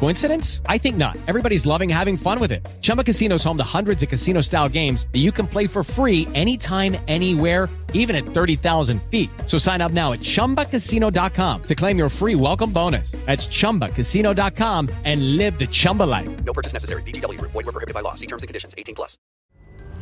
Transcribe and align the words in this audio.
Coincidence? 0.00 0.62
I 0.66 0.78
think 0.78 0.96
not. 0.96 1.16
Everybody's 1.26 1.66
loving 1.66 1.88
having 1.88 2.16
fun 2.16 2.38
with 2.38 2.52
it. 2.52 2.66
Chumba 2.82 3.04
Casino 3.04 3.36
is 3.36 3.44
home 3.44 3.56
to 3.58 3.64
hundreds 3.64 4.02
of 4.02 4.08
casino 4.08 4.40
style 4.40 4.68
games 4.68 5.06
that 5.12 5.18
you 5.18 5.32
can 5.32 5.46
play 5.46 5.66
for 5.66 5.84
free 5.84 6.26
anytime, 6.34 6.96
anywhere, 7.08 7.68
even 7.94 8.16
at 8.16 8.24
30,000 8.24 9.00
feet. 9.04 9.30
So 9.46 9.58
sign 9.58 9.80
up 9.80 9.92
now 9.92 10.12
at 10.12 10.20
chumbacasino.com 10.20 11.62
to 11.62 11.74
claim 11.74 11.98
your 11.98 12.08
free 12.08 12.34
welcome 12.34 12.72
bonus. 12.72 13.12
That's 13.26 13.46
chumbacasino.com 13.46 14.88
and 15.04 15.36
live 15.36 15.58
the 15.58 15.66
Chumba 15.66 16.04
life. 16.04 16.44
No 16.44 16.52
purchase 16.52 16.72
necessary. 16.72 17.02
VGW 17.02 17.38
Group. 17.38 17.52
Void 17.52 17.66
were 17.66 17.72
prohibited 17.72 17.94
by 17.94 18.00
law. 18.00 18.14
See 18.14 18.26
terms 18.26 18.42
and 18.42 18.48
conditions. 18.48 18.74
18 18.78 18.94
plus. 18.94 19.18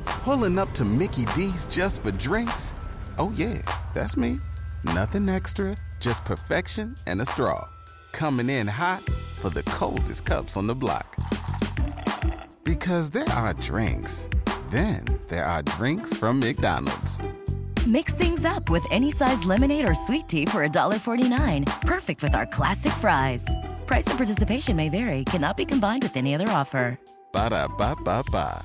Pulling 0.04 0.58
up 0.58 0.72
to 0.72 0.84
Mickey 0.84 1.24
D's 1.34 1.66
just 1.68 2.02
for 2.02 2.10
drinks? 2.12 2.74
Oh, 3.18 3.32
yeah, 3.34 3.62
that's 3.94 4.16
me. 4.16 4.40
Nothing 4.84 5.28
extra, 5.28 5.76
just 6.00 6.24
perfection 6.24 6.94
and 7.06 7.20
a 7.20 7.24
straw. 7.24 7.66
Coming 8.12 8.50
in 8.50 8.66
hot 8.66 9.02
for 9.36 9.50
the 9.50 9.62
coldest 9.64 10.24
cups 10.24 10.56
on 10.56 10.66
the 10.66 10.74
block. 10.74 11.16
Because 12.64 13.10
there 13.10 13.28
are 13.28 13.54
drinks, 13.54 14.28
then 14.70 15.04
there 15.28 15.44
are 15.44 15.62
drinks 15.62 16.16
from 16.16 16.40
McDonald's. 16.40 17.18
Mix 17.86 18.14
things 18.14 18.44
up 18.44 18.68
with 18.68 18.84
any 18.90 19.12
size 19.12 19.44
lemonade 19.44 19.88
or 19.88 19.94
sweet 19.94 20.26
tea 20.26 20.46
for 20.46 20.66
$1.49. 20.66 21.66
Perfect 21.82 22.22
with 22.22 22.34
our 22.34 22.46
classic 22.46 22.92
fries. 22.94 23.46
Price 23.86 24.06
and 24.08 24.16
participation 24.16 24.74
may 24.76 24.88
vary, 24.88 25.24
cannot 25.24 25.56
be 25.56 25.64
combined 25.64 26.02
with 26.02 26.16
any 26.16 26.34
other 26.34 26.48
offer. 26.48 26.98
Ba 27.32 27.50
da 27.50 27.68
ba 27.68 27.94
ba 28.02 28.24
ba. 28.32 28.64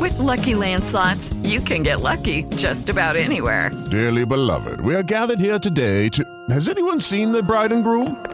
With 0.00 0.18
Lucky 0.18 0.54
Land 0.54 0.84
slots, 0.84 1.34
you 1.42 1.60
can 1.60 1.82
get 1.82 2.00
lucky 2.00 2.44
just 2.56 2.88
about 2.88 3.16
anywhere. 3.16 3.70
Dearly 3.90 4.24
beloved, 4.24 4.80
we 4.80 4.94
are 4.94 5.02
gathered 5.02 5.40
here 5.40 5.58
today 5.58 6.08
to. 6.10 6.24
Has 6.50 6.68
anyone 6.68 7.00
seen 7.00 7.32
the 7.32 7.42
bride 7.42 7.72
and 7.72 7.84
groom? 7.84 8.33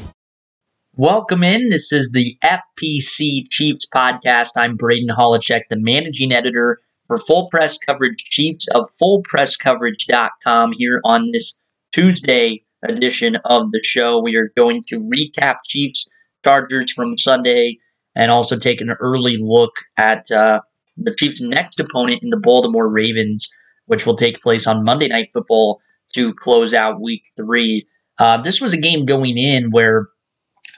Welcome 0.97 1.41
in. 1.41 1.69
This 1.69 1.93
is 1.93 2.11
the 2.11 2.37
FPC 2.43 3.49
Chiefs 3.49 3.87
podcast. 3.95 4.49
I'm 4.57 4.75
Braden 4.75 5.07
Holichek, 5.07 5.61
the 5.69 5.79
managing 5.79 6.33
editor 6.33 6.79
for 7.07 7.17
Full 7.17 7.47
Press 7.49 7.77
Coverage 7.77 8.17
Chiefs 8.17 8.67
of 8.75 8.89
FullPressCoverage.com. 9.01 10.73
Here 10.73 10.99
on 11.05 11.31
this 11.31 11.55
Tuesday 11.93 12.65
edition 12.83 13.37
of 13.45 13.71
the 13.71 13.81
show, 13.81 14.21
we 14.21 14.35
are 14.35 14.51
going 14.57 14.83
to 14.89 14.99
recap 14.99 15.59
Chiefs 15.65 16.09
Chargers 16.43 16.91
from 16.91 17.17
Sunday 17.17 17.77
and 18.13 18.29
also 18.29 18.57
take 18.57 18.81
an 18.81 18.91
early 18.99 19.37
look 19.37 19.71
at 19.95 20.29
uh, 20.29 20.59
the 20.97 21.15
Chiefs' 21.15 21.39
next 21.41 21.79
opponent 21.79 22.21
in 22.21 22.31
the 22.31 22.37
Baltimore 22.37 22.89
Ravens, 22.89 23.49
which 23.85 24.05
will 24.05 24.17
take 24.17 24.41
place 24.41 24.67
on 24.67 24.83
Monday 24.83 25.07
Night 25.07 25.29
Football 25.31 25.79
to 26.15 26.33
close 26.33 26.73
out 26.73 26.99
Week 26.99 27.23
Three. 27.37 27.87
Uh, 28.19 28.35
this 28.41 28.59
was 28.59 28.73
a 28.73 28.77
game 28.77 29.05
going 29.05 29.37
in 29.37 29.71
where 29.71 30.09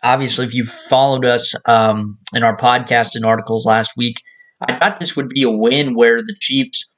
obviously, 0.03 0.45
if 0.45 0.53
you 0.53 0.65
followed 0.65 1.25
us 1.25 1.55
um, 1.65 2.17
in 2.33 2.43
our 2.43 2.55
podcast 2.55 3.15
and 3.15 3.25
articles 3.25 3.65
last 3.65 3.93
week, 3.97 4.21
I 4.61 4.77
thought 4.77 4.99
this 4.99 5.15
would 5.15 5.29
be 5.29 5.43
a 5.43 5.49
win 5.49 5.95
where 5.95 6.21
the 6.21 6.35
Chiefs 6.39 6.91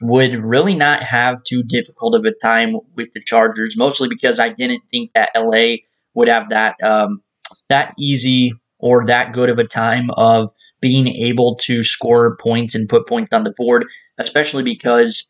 would 0.00 0.34
really 0.44 0.74
not 0.74 1.02
have 1.02 1.42
too 1.44 1.62
difficult 1.62 2.14
of 2.14 2.24
a 2.24 2.32
time 2.32 2.76
with 2.94 3.10
the 3.12 3.20
Chargers, 3.20 3.76
mostly 3.76 4.08
because 4.08 4.38
I 4.38 4.50
didn't 4.50 4.82
think 4.90 5.10
that 5.14 5.30
LA 5.34 5.76
would 6.14 6.28
have 6.28 6.50
that 6.50 6.80
um, 6.82 7.22
that 7.68 7.94
easy 7.98 8.52
or 8.78 9.04
that 9.06 9.32
good 9.32 9.50
of 9.50 9.58
a 9.58 9.64
time 9.64 10.10
of 10.10 10.50
being 10.80 11.08
able 11.08 11.56
to 11.56 11.82
score 11.82 12.36
points 12.36 12.74
and 12.74 12.88
put 12.88 13.08
points 13.08 13.32
on 13.32 13.42
the 13.42 13.54
board, 13.56 13.84
especially 14.18 14.62
because 14.62 15.28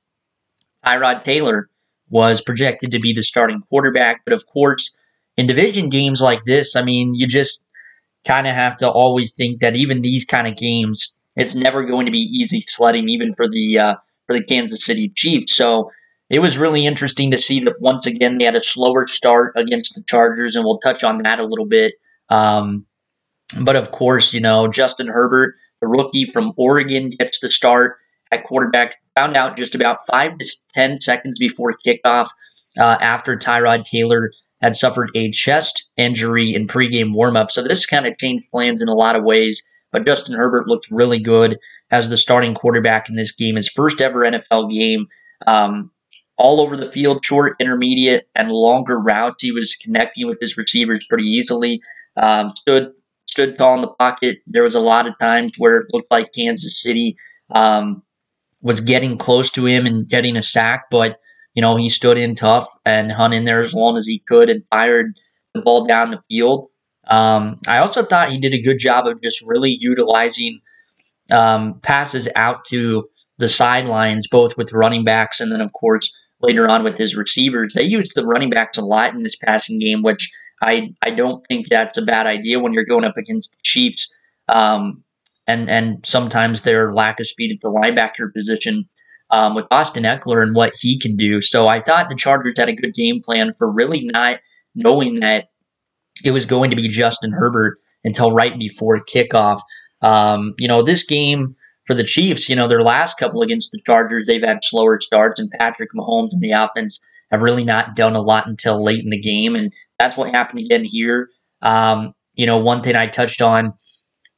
Tyrod 0.84 1.22
Taylor 1.22 1.70
was 2.10 2.40
projected 2.40 2.92
to 2.92 2.98
be 2.98 3.12
the 3.12 3.22
starting 3.22 3.60
quarterback. 3.60 4.20
But 4.24 4.34
of 4.34 4.46
course, 4.46 4.94
in 5.38 5.46
division 5.46 5.88
games 5.88 6.20
like 6.20 6.44
this, 6.44 6.74
I 6.74 6.82
mean, 6.82 7.14
you 7.14 7.26
just 7.28 7.64
kind 8.26 8.48
of 8.48 8.54
have 8.54 8.76
to 8.78 8.90
always 8.90 9.32
think 9.32 9.60
that 9.60 9.76
even 9.76 10.02
these 10.02 10.24
kind 10.24 10.48
of 10.48 10.56
games, 10.56 11.14
it's 11.36 11.54
never 11.54 11.84
going 11.84 12.06
to 12.06 12.12
be 12.12 12.18
easy 12.18 12.60
sledding, 12.62 13.08
even 13.08 13.32
for 13.34 13.46
the 13.48 13.78
uh, 13.78 13.94
for 14.26 14.34
the 14.34 14.44
Kansas 14.44 14.84
City 14.84 15.12
Chiefs. 15.14 15.54
So 15.54 15.92
it 16.28 16.40
was 16.40 16.58
really 16.58 16.84
interesting 16.84 17.30
to 17.30 17.38
see 17.38 17.60
that 17.60 17.80
once 17.80 18.04
again 18.04 18.36
they 18.36 18.44
had 18.46 18.56
a 18.56 18.62
slower 18.62 19.06
start 19.06 19.52
against 19.56 19.94
the 19.94 20.02
Chargers, 20.08 20.56
and 20.56 20.64
we'll 20.64 20.80
touch 20.80 21.04
on 21.04 21.18
that 21.18 21.38
a 21.38 21.46
little 21.46 21.66
bit. 21.66 21.94
Um, 22.28 22.84
but 23.60 23.76
of 23.76 23.92
course, 23.92 24.34
you 24.34 24.40
know 24.40 24.66
Justin 24.66 25.06
Herbert, 25.06 25.54
the 25.80 25.86
rookie 25.86 26.24
from 26.24 26.52
Oregon, 26.56 27.10
gets 27.10 27.38
the 27.38 27.50
start 27.50 27.96
at 28.32 28.42
quarterback. 28.42 28.96
Found 29.14 29.36
out 29.36 29.56
just 29.56 29.76
about 29.76 30.04
five 30.10 30.36
to 30.36 30.56
ten 30.74 31.00
seconds 31.00 31.38
before 31.38 31.76
kickoff 31.86 32.28
uh, 32.76 32.98
after 33.00 33.36
Tyrod 33.36 33.84
Taylor 33.84 34.32
had 34.60 34.76
suffered 34.76 35.10
a 35.14 35.30
chest 35.30 35.90
injury 35.96 36.54
in 36.54 36.66
pregame 36.66 37.14
warmup. 37.14 37.50
So 37.50 37.62
this 37.62 37.86
kind 37.86 38.06
of 38.06 38.18
changed 38.18 38.50
plans 38.50 38.80
in 38.80 38.88
a 38.88 38.94
lot 38.94 39.16
of 39.16 39.24
ways. 39.24 39.62
But 39.92 40.04
Justin 40.04 40.36
Herbert 40.36 40.68
looked 40.68 40.90
really 40.90 41.18
good 41.18 41.58
as 41.90 42.10
the 42.10 42.16
starting 42.16 42.54
quarterback 42.54 43.08
in 43.08 43.16
this 43.16 43.32
game, 43.32 43.56
his 43.56 43.68
first 43.68 44.00
ever 44.00 44.20
NFL 44.20 44.70
game. 44.70 45.06
Um, 45.46 45.90
all 46.36 46.60
over 46.60 46.76
the 46.76 46.90
field, 46.90 47.24
short, 47.24 47.56
intermediate, 47.58 48.28
and 48.34 48.50
longer 48.50 48.98
routes. 48.98 49.42
He 49.42 49.50
was 49.50 49.74
connecting 49.74 50.28
with 50.28 50.38
his 50.40 50.56
receivers 50.56 51.04
pretty 51.08 51.24
easily. 51.24 51.80
Um, 52.16 52.54
stood 52.54 52.92
stood 53.26 53.58
tall 53.58 53.74
in 53.74 53.80
the 53.82 53.88
pocket. 53.88 54.38
There 54.46 54.62
was 54.62 54.74
a 54.74 54.80
lot 54.80 55.06
of 55.06 55.18
times 55.18 55.52
where 55.58 55.78
it 55.78 55.86
looked 55.92 56.10
like 56.10 56.32
Kansas 56.32 56.80
City 56.80 57.16
um, 57.50 58.02
was 58.62 58.80
getting 58.80 59.16
close 59.16 59.50
to 59.50 59.66
him 59.66 59.84
and 59.84 60.08
getting 60.08 60.36
a 60.36 60.42
sack, 60.42 60.84
but 60.90 61.18
you 61.58 61.62
know, 61.62 61.74
he 61.74 61.88
stood 61.88 62.16
in 62.16 62.36
tough 62.36 62.68
and 62.84 63.10
hung 63.10 63.32
in 63.32 63.42
there 63.42 63.58
as 63.58 63.74
long 63.74 63.96
as 63.96 64.06
he 64.06 64.20
could 64.28 64.48
and 64.48 64.62
fired 64.70 65.18
the 65.54 65.60
ball 65.60 65.84
down 65.84 66.12
the 66.12 66.22
field. 66.28 66.68
Um, 67.08 67.58
I 67.66 67.78
also 67.78 68.04
thought 68.04 68.30
he 68.30 68.38
did 68.38 68.54
a 68.54 68.62
good 68.62 68.78
job 68.78 69.08
of 69.08 69.20
just 69.20 69.44
really 69.44 69.76
utilizing 69.80 70.60
um, 71.32 71.80
passes 71.80 72.28
out 72.36 72.64
to 72.66 73.08
the 73.38 73.48
sidelines, 73.48 74.28
both 74.28 74.56
with 74.56 74.72
running 74.72 75.02
backs 75.02 75.40
and 75.40 75.50
then, 75.50 75.60
of 75.60 75.72
course, 75.72 76.14
later 76.40 76.68
on 76.68 76.84
with 76.84 76.96
his 76.96 77.16
receivers. 77.16 77.72
They 77.72 77.82
used 77.82 78.14
the 78.14 78.24
running 78.24 78.50
backs 78.50 78.78
a 78.78 78.82
lot 78.82 79.12
in 79.12 79.24
this 79.24 79.34
passing 79.34 79.80
game, 79.80 80.04
which 80.04 80.30
I, 80.62 80.94
I 81.02 81.10
don't 81.10 81.44
think 81.48 81.66
that's 81.66 81.98
a 81.98 82.02
bad 82.02 82.28
idea 82.28 82.60
when 82.60 82.72
you're 82.72 82.84
going 82.84 83.04
up 83.04 83.16
against 83.16 83.50
the 83.50 83.62
Chiefs. 83.64 84.08
Um, 84.48 85.02
and, 85.48 85.68
and 85.68 86.06
sometimes 86.06 86.62
their 86.62 86.94
lack 86.94 87.18
of 87.18 87.26
speed 87.26 87.50
at 87.50 87.60
the 87.62 87.72
linebacker 87.72 88.32
position 88.32 88.88
um, 89.30 89.54
with 89.54 89.66
Austin 89.70 90.04
Ekeler 90.04 90.42
and 90.42 90.54
what 90.54 90.74
he 90.78 90.98
can 90.98 91.16
do. 91.16 91.40
So 91.40 91.68
I 91.68 91.80
thought 91.80 92.08
the 92.08 92.14
Chargers 92.14 92.58
had 92.58 92.68
a 92.68 92.74
good 92.74 92.94
game 92.94 93.20
plan 93.20 93.52
for 93.58 93.70
really 93.70 94.04
not 94.04 94.40
knowing 94.74 95.20
that 95.20 95.48
it 96.24 96.30
was 96.30 96.46
going 96.46 96.70
to 96.70 96.76
be 96.76 96.88
Justin 96.88 97.32
Herbert 97.32 97.78
until 98.04 98.32
right 98.32 98.58
before 98.58 99.04
kickoff. 99.04 99.60
Um, 100.00 100.54
you 100.58 100.68
know, 100.68 100.82
this 100.82 101.04
game 101.04 101.56
for 101.86 101.94
the 101.94 102.04
Chiefs, 102.04 102.48
you 102.48 102.56
know, 102.56 102.68
their 102.68 102.82
last 102.82 103.18
couple 103.18 103.42
against 103.42 103.72
the 103.72 103.80
Chargers, 103.84 104.26
they've 104.26 104.42
had 104.42 104.60
slower 104.62 104.98
starts, 105.00 105.40
and 105.40 105.50
Patrick 105.50 105.90
Mahomes 105.96 106.30
and 106.32 106.42
the 106.42 106.52
offense 106.52 107.02
have 107.30 107.42
really 107.42 107.64
not 107.64 107.96
done 107.96 108.14
a 108.14 108.20
lot 108.20 108.46
until 108.46 108.82
late 108.82 109.02
in 109.02 109.10
the 109.10 109.20
game. 109.20 109.54
And 109.54 109.72
that's 109.98 110.16
what 110.16 110.30
happened 110.30 110.60
again 110.60 110.84
here. 110.84 111.28
Um, 111.62 112.14
you 112.34 112.46
know, 112.46 112.58
one 112.58 112.82
thing 112.82 112.96
I 112.96 113.06
touched 113.06 113.42
on 113.42 113.74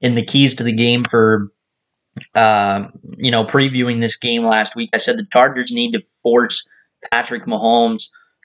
in 0.01 0.15
the 0.15 0.25
keys 0.25 0.55
to 0.55 0.65
the 0.65 0.73
game 0.73 1.05
for 1.05 1.49
uh, 2.35 2.87
you 3.17 3.31
know, 3.31 3.45
previewing 3.45 4.01
this 4.01 4.17
game 4.17 4.45
last 4.45 4.77
week, 4.77 4.91
I 4.93 4.99
said 4.99 5.19
the 5.19 5.27
Chargers 5.33 5.73
need 5.73 5.93
to 5.93 6.03
force 6.23 6.69
Patrick 7.11 7.45
Mahomes 7.45 8.05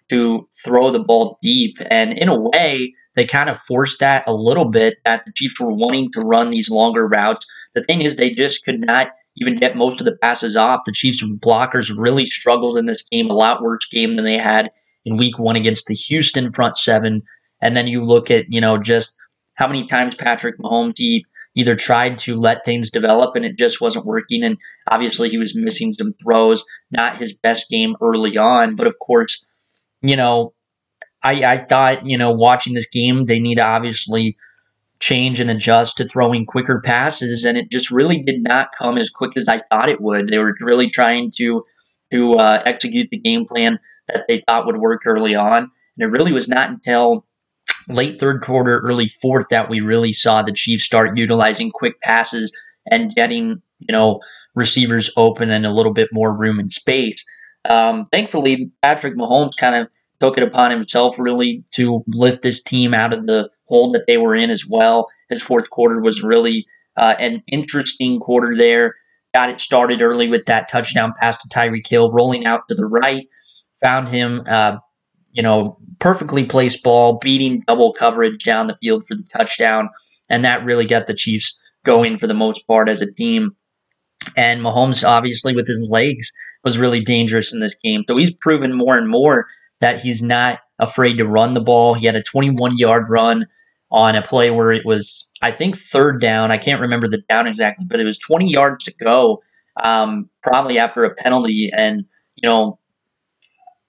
to 0.10 0.48
throw 0.64 0.92
the 0.92 1.00
ball 1.00 1.38
deep. 1.42 1.78
And 1.90 2.14
in 2.14 2.30
a 2.30 2.40
way, 2.40 2.94
they 3.16 3.26
kind 3.26 3.50
of 3.50 3.60
forced 3.60 4.00
that 4.00 4.24
a 4.28 4.34
little 4.34 4.66
bit 4.66 4.96
that 5.06 5.26
the 5.26 5.32
Chiefs 5.36 5.60
were 5.60 5.74
wanting 5.74 6.12
to 6.14 6.22
run 6.22 6.50
these 6.50 6.70
longer 6.70 7.08
routes. 7.08 7.46
The 7.74 7.84
thing 7.84 8.02
is, 8.02 8.16
they 8.16 8.32
just 8.32 8.64
could 8.64 8.82
not 8.82 9.12
even 9.38 9.56
get 9.56 9.76
most 9.76 10.00
of 10.00 10.06
the 10.06 10.18
passes 10.18 10.56
off. 10.56 10.82
The 10.86 10.92
Chiefs 10.92 11.24
blockers 11.24 11.94
really 11.96 12.26
struggled 12.26 12.78
in 12.78 12.86
this 12.86 13.04
game, 13.12 13.30
a 13.30 13.34
lot 13.34 13.62
worse 13.62 13.86
game 13.90 14.16
than 14.16 14.26
they 14.26 14.38
had 14.38 14.70
in 15.06 15.18
week 15.18 15.40
one 15.40 15.56
against 15.56 15.88
the 15.88 15.96
Houston 15.96 16.52
front 16.52 16.78
seven. 16.78 17.22
And 17.62 17.76
then 17.76 17.88
you 17.88 18.02
look 18.02 18.30
at, 18.30 18.52
you 18.52 18.62
know, 18.62 18.78
just 18.78 19.16
how 19.56 19.68
many 19.68 19.86
times 19.88 20.16
Patrick 20.16 20.58
Mahomes 20.60 20.98
he 20.98 21.26
either 21.56 21.76
tried 21.76 22.18
to 22.20 22.36
let 22.36 22.66
things 22.66 22.90
develop 22.92 23.36
and 23.36 23.46
it 23.46 23.58
just 23.58 23.82
wasn't 23.82 24.06
working. 24.06 24.44
And 24.44 24.58
obviously 24.92 25.30
he 25.30 25.38
was 25.38 25.56
missing 25.56 25.94
some 25.94 26.12
throws, 26.24 26.66
not 26.92 27.18
his 27.18 27.36
best 27.38 27.70
game 27.70 27.96
early 28.02 28.38
on. 28.38 28.76
But 28.76 28.88
of 28.88 28.96
course, 29.00 29.46
you 30.02 30.16
know, 30.16 30.54
I, 31.24 31.54
I 31.54 31.66
thought, 31.66 32.06
you 32.06 32.18
know, 32.18 32.32
watching 32.32 32.74
this 32.74 32.90
game, 32.90 33.26
they 33.26 33.40
need 33.40 33.56
to 33.56 33.66
obviously 33.66 34.38
change 35.00 35.40
and 35.40 35.50
adjust 35.50 35.98
to 35.98 36.08
throwing 36.08 36.46
quicker 36.46 36.82
passes, 36.82 37.44
and 37.44 37.58
it 37.58 37.70
just 37.70 37.92
really 37.92 38.22
did 38.22 38.42
not 38.44 38.70
come 38.78 38.98
as 38.98 39.10
quick 39.10 39.32
as 39.36 39.48
I 39.48 39.60
thought 39.60 39.90
it 39.90 40.02
would. 40.02 40.30
They 40.30 40.38
were 40.38 40.56
really 40.62 40.90
trying 40.90 41.32
to 41.38 41.64
to 42.12 42.36
uh, 42.36 42.62
execute 42.66 43.10
the 43.10 43.18
game 43.18 43.46
plan 43.46 43.80
that 44.08 44.26
they 44.28 44.44
thought 44.48 44.66
would 44.66 44.78
work 44.78 45.02
early 45.06 45.36
on, 45.36 45.64
and 45.64 45.70
it 46.00 46.06
really 46.06 46.32
was 46.32 46.48
not 46.48 46.70
until 46.70 47.26
late 47.90 48.20
third 48.20 48.42
quarter, 48.42 48.80
early 48.80 49.10
fourth 49.22 49.48
that 49.50 49.70
we 49.70 49.82
really 49.82 50.14
saw 50.14 50.42
the 50.42 50.52
Chiefs 50.52 50.86
start 50.86 51.18
utilizing 51.18 51.72
quick 51.72 52.00
passes 52.02 52.52
and 52.90 53.14
getting 53.14 53.62
you 53.80 53.92
know 53.92 54.22
receivers 54.56 55.12
open 55.18 55.52
and 55.52 55.66
a 55.66 55.72
little 55.72 55.94
bit 55.94 56.10
more 56.12 56.34
room 56.34 56.60
and 56.60 56.72
space. 56.72 57.24
Um, 57.70 58.06
thankfully, 58.06 58.72
Patrick 58.82 59.16
Mahomes 59.16 59.58
kind 59.58 59.76
of 59.76 59.88
took 60.20 60.38
it 60.38 60.44
upon 60.44 60.72
himself 60.72 61.20
really 61.20 61.64
to 61.72 62.04
lift 62.08 62.42
this 62.42 62.64
team 62.64 62.94
out 62.94 63.14
of 63.14 63.26
the 63.26 63.50
hole 63.66 63.92
that 63.92 64.06
they 64.08 64.18
were 64.18 64.36
in 64.36 64.50
as 64.50 64.66
well. 64.68 65.08
His 65.30 65.44
fourth 65.44 65.70
quarter 65.70 66.00
was 66.00 66.24
really 66.24 66.66
uh, 66.96 67.16
an 67.20 67.44
interesting 67.48 68.20
quarter 68.20 68.56
there. 68.56 68.96
Got 69.34 69.50
it 69.50 69.60
started 69.60 70.02
early 70.02 70.30
with 70.30 70.46
that 70.46 70.70
touchdown 70.70 71.14
pass 71.20 71.38
to 71.42 71.50
Tyreek 71.50 71.88
Hill, 71.88 72.12
rolling 72.12 72.46
out 72.46 72.68
to 72.70 72.76
the 72.76 72.86
right. 72.86 73.28
Found 73.82 74.08
him, 74.08 74.42
uh, 74.48 74.78
you 75.36 75.44
know, 75.44 75.78
perfectly 76.00 76.46
placed 76.46 76.84
ball, 76.84 77.20
beating 77.22 77.64
double 77.68 77.94
coverage 77.94 78.44
down 78.44 78.68
the 78.68 78.78
field 78.82 79.06
for 79.06 79.16
the 79.16 79.28
touchdown. 79.36 79.90
And 80.30 80.44
that 80.44 80.66
really 80.66 80.86
got 80.86 81.08
the 81.08 81.14
Chiefs 81.14 81.60
going 81.84 82.18
for 82.18 82.26
the 82.26 82.34
most 82.34 82.66
part 82.68 82.90
as 82.90 83.02
a 83.02 83.14
team. 83.14 83.52
And 84.36 84.62
Mahomes, 84.62 85.08
obviously, 85.08 85.54
with 85.54 85.68
his 85.68 85.88
legs, 85.92 86.32
was 86.64 86.80
really 86.80 87.02
dangerous 87.02 87.54
in 87.54 87.60
this 87.60 87.78
game. 87.78 88.04
So 88.08 88.18
he's 88.18 88.34
proven 88.34 88.74
more 88.74 88.98
and 88.98 89.10
more 89.10 89.46
that 89.82 90.02
he's 90.02 90.24
not 90.24 90.60
afraid 90.80 91.18
to 91.18 91.28
run 91.28 91.54
the 91.54 91.62
ball. 91.62 91.94
He 91.94 92.06
had 92.06 92.16
a 92.16 92.24
21 92.24 92.78
yard 92.78 93.06
run 93.10 93.46
on 93.92 94.16
a 94.16 94.22
play 94.22 94.52
where 94.52 94.72
it 94.72 94.86
was, 94.86 95.32
I 95.42 95.52
think, 95.52 95.76
third 95.76 96.20
down. 96.20 96.52
I 96.52 96.58
can't 96.58 96.82
remember 96.82 97.08
the 97.08 97.22
down 97.30 97.46
exactly, 97.46 97.86
but 97.88 98.00
it 98.00 98.06
was 98.06 98.18
20 98.18 98.50
yards 98.50 98.86
to 98.86 98.94
go, 99.04 99.44
um, 99.84 100.30
probably 100.42 100.80
after 100.80 101.04
a 101.04 101.14
penalty. 101.14 101.70
And, 101.76 102.06
you 102.36 102.50
know, 102.50 102.80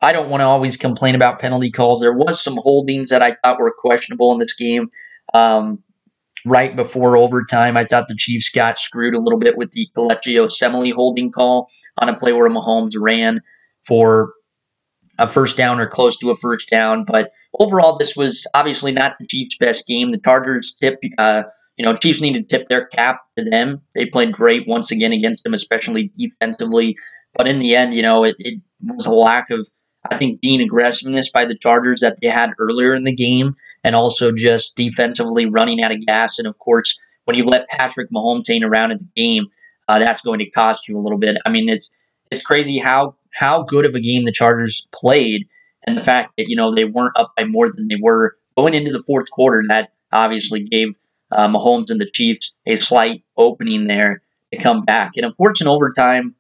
I 0.01 0.13
don't 0.13 0.29
want 0.29 0.43
to 0.43 0.45
always 0.45 0.77
complain 0.77 1.15
about 1.15 1.39
penalty 1.39 1.71
calls. 1.71 2.01
There 2.01 2.13
was 2.13 2.43
some 2.43 2.57
holdings 2.57 3.11
that 3.11 3.23
I 3.23 3.37
thought 3.43 3.59
were 3.59 3.75
questionable 3.77 4.33
in 4.33 4.39
this 4.39 4.55
game. 4.55 4.91
Um, 5.33 5.83
right 6.45 6.77
before 6.77 7.17
overtime, 7.17 7.77
I 7.77 7.85
thought 7.85 8.09
the 8.09 8.15
Chiefs 8.15 8.51
got 8.51 8.79
screwed 8.79 9.15
a 9.15 9.21
little 9.21 9.39
bit 9.39 9.57
with 9.57 9.73
the 9.73 9.89
Kelechi 9.97 10.35
Osemele 10.35 10.93
holding 10.93 11.33
call 11.33 11.69
on 11.99 12.09
a 12.09 12.17
play 12.17 12.33
where 12.33 12.49
Mahomes 12.51 12.95
ran 12.97 13.41
for 13.87 14.33
a 15.19 15.27
first 15.27 15.57
down 15.57 15.81
or 15.81 15.87
close 15.87 16.19
to 16.19 16.31
a 16.31 16.37
first 16.37 16.69
down. 16.69 17.05
But 17.05 17.31
overall, 17.59 17.97
this 17.97 18.15
was 18.17 18.47
obviously 18.55 18.93
not 18.93 19.15
the 19.19 19.27
Chiefs' 19.27 19.57
best 19.59 19.87
game. 19.87 20.11
The 20.11 20.19
Chargers 20.19 20.77
tip, 20.81 21.01
uh, 21.19 21.45
you 21.77 21.85
know, 21.85 21.95
Chiefs 21.95 22.21
need 22.21 22.35
to 22.35 22.43
tip 22.43 22.69
their 22.69 22.87
cap 22.87 23.21
to 23.37 23.45
them. 23.45 23.81
They 23.95 24.07
played 24.07 24.33
great 24.33 24.69
once 24.69 24.91
again 24.91 25.13
against 25.13 25.43
them, 25.43 25.55
especially 25.55 26.13
defensively. 26.19 26.97
But 27.35 27.49
in 27.49 27.59
the 27.59 27.75
end, 27.75 27.95
you 27.95 28.03
know, 28.03 28.25
it, 28.25 28.37
it 28.39 28.61
was 28.85 29.07
a 29.07 29.13
lack 29.13 29.51
of, 29.51 29.69
I 30.11 30.17
think, 30.17 30.41
being 30.41 30.61
aggressiveness 30.61 31.31
by 31.31 31.45
the 31.45 31.57
Chargers 31.57 32.01
that 32.01 32.19
they 32.21 32.29
had 32.29 32.51
earlier 32.59 32.95
in 32.95 33.05
the 33.05 33.15
game, 33.15 33.57
and 33.85 33.97
also 33.97 34.33
just 34.33 34.77
defensively 34.77 35.47
running 35.47 35.83
out 35.83 35.93
of 35.93 36.05
gas. 36.07 36.39
And 36.39 36.47
of 36.47 36.59
course, 36.59 36.99
when 37.25 37.37
you 37.37 37.45
let 37.45 37.69
Patrick 37.69 38.11
Mahomes 38.11 38.49
hang 38.49 38.63
around 38.63 38.93
in 38.93 38.99
the 38.99 39.23
game, 39.23 39.47
uh, 39.89 39.99
that's 39.99 40.21
going 40.21 40.39
to 40.39 40.51
cost 40.51 40.89
you 40.89 40.99
a 40.99 41.01
little 41.01 41.19
bit. 41.19 41.37
I 41.45 41.51
mean, 41.51 41.69
it's 41.69 41.93
it's 42.31 42.45
crazy 42.45 42.79
how 42.79 43.15
how 43.33 43.63
good 43.63 43.85
of 43.85 43.95
a 43.95 44.01
game 44.01 44.23
the 44.23 44.33
Chargers 44.33 44.87
played 44.93 45.47
and 45.87 45.97
the 45.97 46.03
fact 46.03 46.33
that, 46.37 46.49
you 46.49 46.57
know, 46.57 46.75
they 46.75 46.85
weren't 46.85 47.17
up 47.17 47.33
by 47.37 47.45
more 47.45 47.71
than 47.71 47.89
they 47.89 47.99
were 48.01 48.37
going 48.57 48.75
into 48.75 48.93
the 48.93 49.03
fourth 49.03 49.31
quarter. 49.31 49.59
And 49.59 49.71
that 49.71 49.93
obviously 50.11 50.63
gave 50.63 50.95
uh, 51.33 51.47
Mahomes 51.47 51.91
and 51.91 52.01
the 52.01 52.11
Chiefs 52.11 52.55
a 52.67 52.77
slight 52.77 53.23
opening 53.37 53.87
there 53.87 54.23
to 54.53 54.59
come 54.59 54.83
back. 54.83 55.13
And 55.17 55.27
of 55.27 55.37
course, 55.37 55.61
in 55.61 55.69
overtime, 55.69 56.35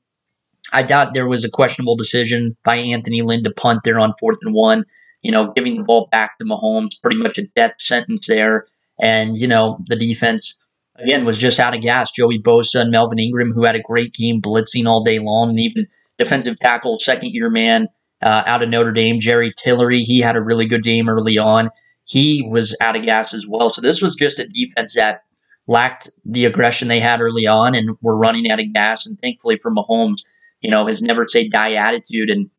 I 0.73 0.83
doubt 0.83 1.15
there 1.15 1.29
was 1.29 1.45
a 1.45 1.51
questionable 1.51 1.97
decision 1.97 2.57
by 2.65 2.77
Anthony 2.77 3.23
Lynn 3.23 3.45
to 3.45 3.51
punt 3.51 3.81
there 3.85 3.99
on 3.99 4.15
fourth 4.19 4.39
and 4.43 4.55
one. 4.55 4.85
You 5.23 5.33
know, 5.33 5.53
giving 5.53 5.77
the 5.77 5.83
ball 5.83 6.09
back 6.11 6.39
to 6.39 6.45
Mahomes, 6.45 7.01
pretty 7.01 7.17
much 7.17 7.39
a 7.39 7.47
death 7.57 7.75
sentence 7.79 8.27
there. 8.27 8.67
And, 9.01 9.37
you 9.37 9.47
know, 9.47 9.79
the 9.87 9.97
defense, 9.97 10.61
again, 10.97 11.25
was 11.25 11.39
just 11.39 11.59
out 11.59 11.75
of 11.75 11.83
gas. 11.83 12.13
Joey 12.13 12.41
Bosa 12.41 12.83
and 12.83 12.91
Melvin 12.91 13.19
Ingram, 13.19 13.53
who 13.53 13.65
had 13.65 13.77
a 13.77 13.83
great 13.83 14.15
game 14.15 14.41
blitzing 14.41 14.87
all 14.87 15.03
day 15.03 15.19
long 15.19 15.51
and 15.51 15.59
even 15.59 15.87
defensive 16.19 16.59
tackle, 16.59 16.99
second 16.99 17.31
year 17.33 17.51
man 17.51 17.89
uh, 18.23 18.43
out 18.47 18.63
of 18.63 18.69
Notre 18.69 18.93
Dame, 18.93 19.21
Jerry 19.21 19.53
Tillery. 19.57 20.03
He 20.03 20.21
had 20.21 20.37
a 20.37 20.43
really 20.43 20.67
good 20.67 20.83
game 20.83 21.09
early 21.09 21.39
on. 21.39 21.71
He 22.05 22.47
was 22.49 22.77
out 22.81 22.97
of 22.97 23.03
gas 23.05 23.35
as 23.35 23.47
well. 23.49 23.71
So 23.71 23.81
this 23.81 24.01
was 24.01 24.15
just 24.15 24.39
a 24.39 24.47
defense 24.47 24.95
that 24.95 25.23
lacked 25.67 26.09
the 26.25 26.45
aggression 26.45 26.89
they 26.89 27.01
had 27.01 27.21
early 27.21 27.47
on 27.47 27.75
and 27.75 27.97
were 28.01 28.17
running 28.17 28.51
out 28.51 28.61
of 28.61 28.73
gas. 28.73 29.07
And 29.07 29.19
thankfully 29.21 29.57
for 29.57 29.73
Mahomes, 29.73 30.23
you 30.67 30.73
know, 30.73 30.85
his 30.85 31.01
never 31.01 31.29
say 31.29 31.47
die 31.47 31.75
attitude 31.75 32.29
and 32.29 32.51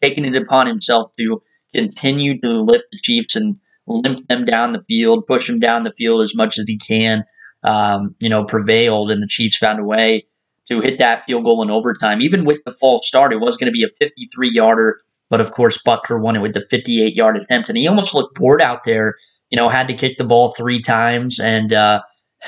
taking 0.00 0.24
it 0.24 0.34
upon 0.34 0.66
himself 0.66 1.12
to 1.18 1.42
continue 1.74 2.40
to 2.40 2.58
lift 2.58 2.84
the 2.90 2.98
Chiefs 3.02 3.36
and 3.36 3.54
limp 3.86 4.26
them 4.28 4.46
down 4.46 4.72
the 4.72 4.82
field, 4.88 5.26
push 5.26 5.46
them 5.46 5.58
down 5.58 5.82
the 5.82 5.92
field 5.92 6.22
as 6.22 6.34
much 6.34 6.56
as 6.56 6.66
he 6.66 6.78
can, 6.78 7.26
um, 7.64 8.14
you 8.18 8.30
know, 8.30 8.44
prevailed. 8.44 9.10
And 9.10 9.22
the 9.22 9.26
Chiefs 9.26 9.58
found 9.58 9.78
a 9.78 9.84
way 9.84 10.26
to 10.68 10.80
hit 10.80 10.96
that 10.96 11.26
field 11.26 11.44
goal 11.44 11.60
in 11.60 11.70
overtime. 11.70 12.22
Even 12.22 12.46
with 12.46 12.60
the 12.64 12.72
false 12.72 13.06
start, 13.06 13.34
it 13.34 13.40
was 13.40 13.58
going 13.58 13.70
to 13.70 13.78
be 13.78 13.84
a 13.84 13.88
53 13.88 14.48
yarder, 14.48 14.98
but 15.28 15.42
of 15.42 15.52
course, 15.52 15.76
Butker 15.82 16.18
won 16.18 16.34
it 16.34 16.40
with 16.40 16.54
the 16.54 16.64
58 16.64 17.14
yard 17.14 17.36
attempt. 17.36 17.68
And 17.68 17.76
he 17.76 17.86
almost 17.86 18.14
looked 18.14 18.38
bored 18.38 18.62
out 18.62 18.84
there, 18.84 19.16
you 19.50 19.56
know, 19.56 19.68
had 19.68 19.88
to 19.88 19.94
kick 19.94 20.16
the 20.16 20.24
ball 20.24 20.52
three 20.52 20.80
times. 20.80 21.38
And, 21.38 21.74
uh, 21.74 22.00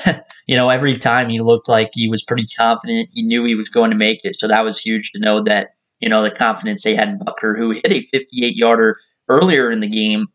you 0.47 0.55
know, 0.55 0.69
every 0.69 0.97
time 0.97 1.29
he 1.29 1.39
looked 1.41 1.69
like 1.69 1.91
he 1.93 2.09
was 2.09 2.23
pretty 2.23 2.45
confident. 2.57 3.09
He 3.13 3.23
knew 3.23 3.43
he 3.43 3.55
was 3.55 3.69
going 3.69 3.91
to 3.91 3.97
make 3.97 4.23
it. 4.23 4.39
So 4.39 4.47
that 4.47 4.63
was 4.63 4.79
huge 4.79 5.11
to 5.11 5.19
know 5.19 5.41
that, 5.43 5.69
you 5.99 6.09
know, 6.09 6.23
the 6.23 6.31
confidence 6.31 6.83
they 6.83 6.95
had 6.95 7.09
in 7.09 7.19
Butker, 7.19 7.57
who 7.57 7.71
hit 7.71 7.91
a 7.91 8.01
58 8.01 8.55
yarder 8.55 8.97
earlier 9.29 9.69
in 9.69 9.79
the 9.79 9.87
game. 9.87 10.27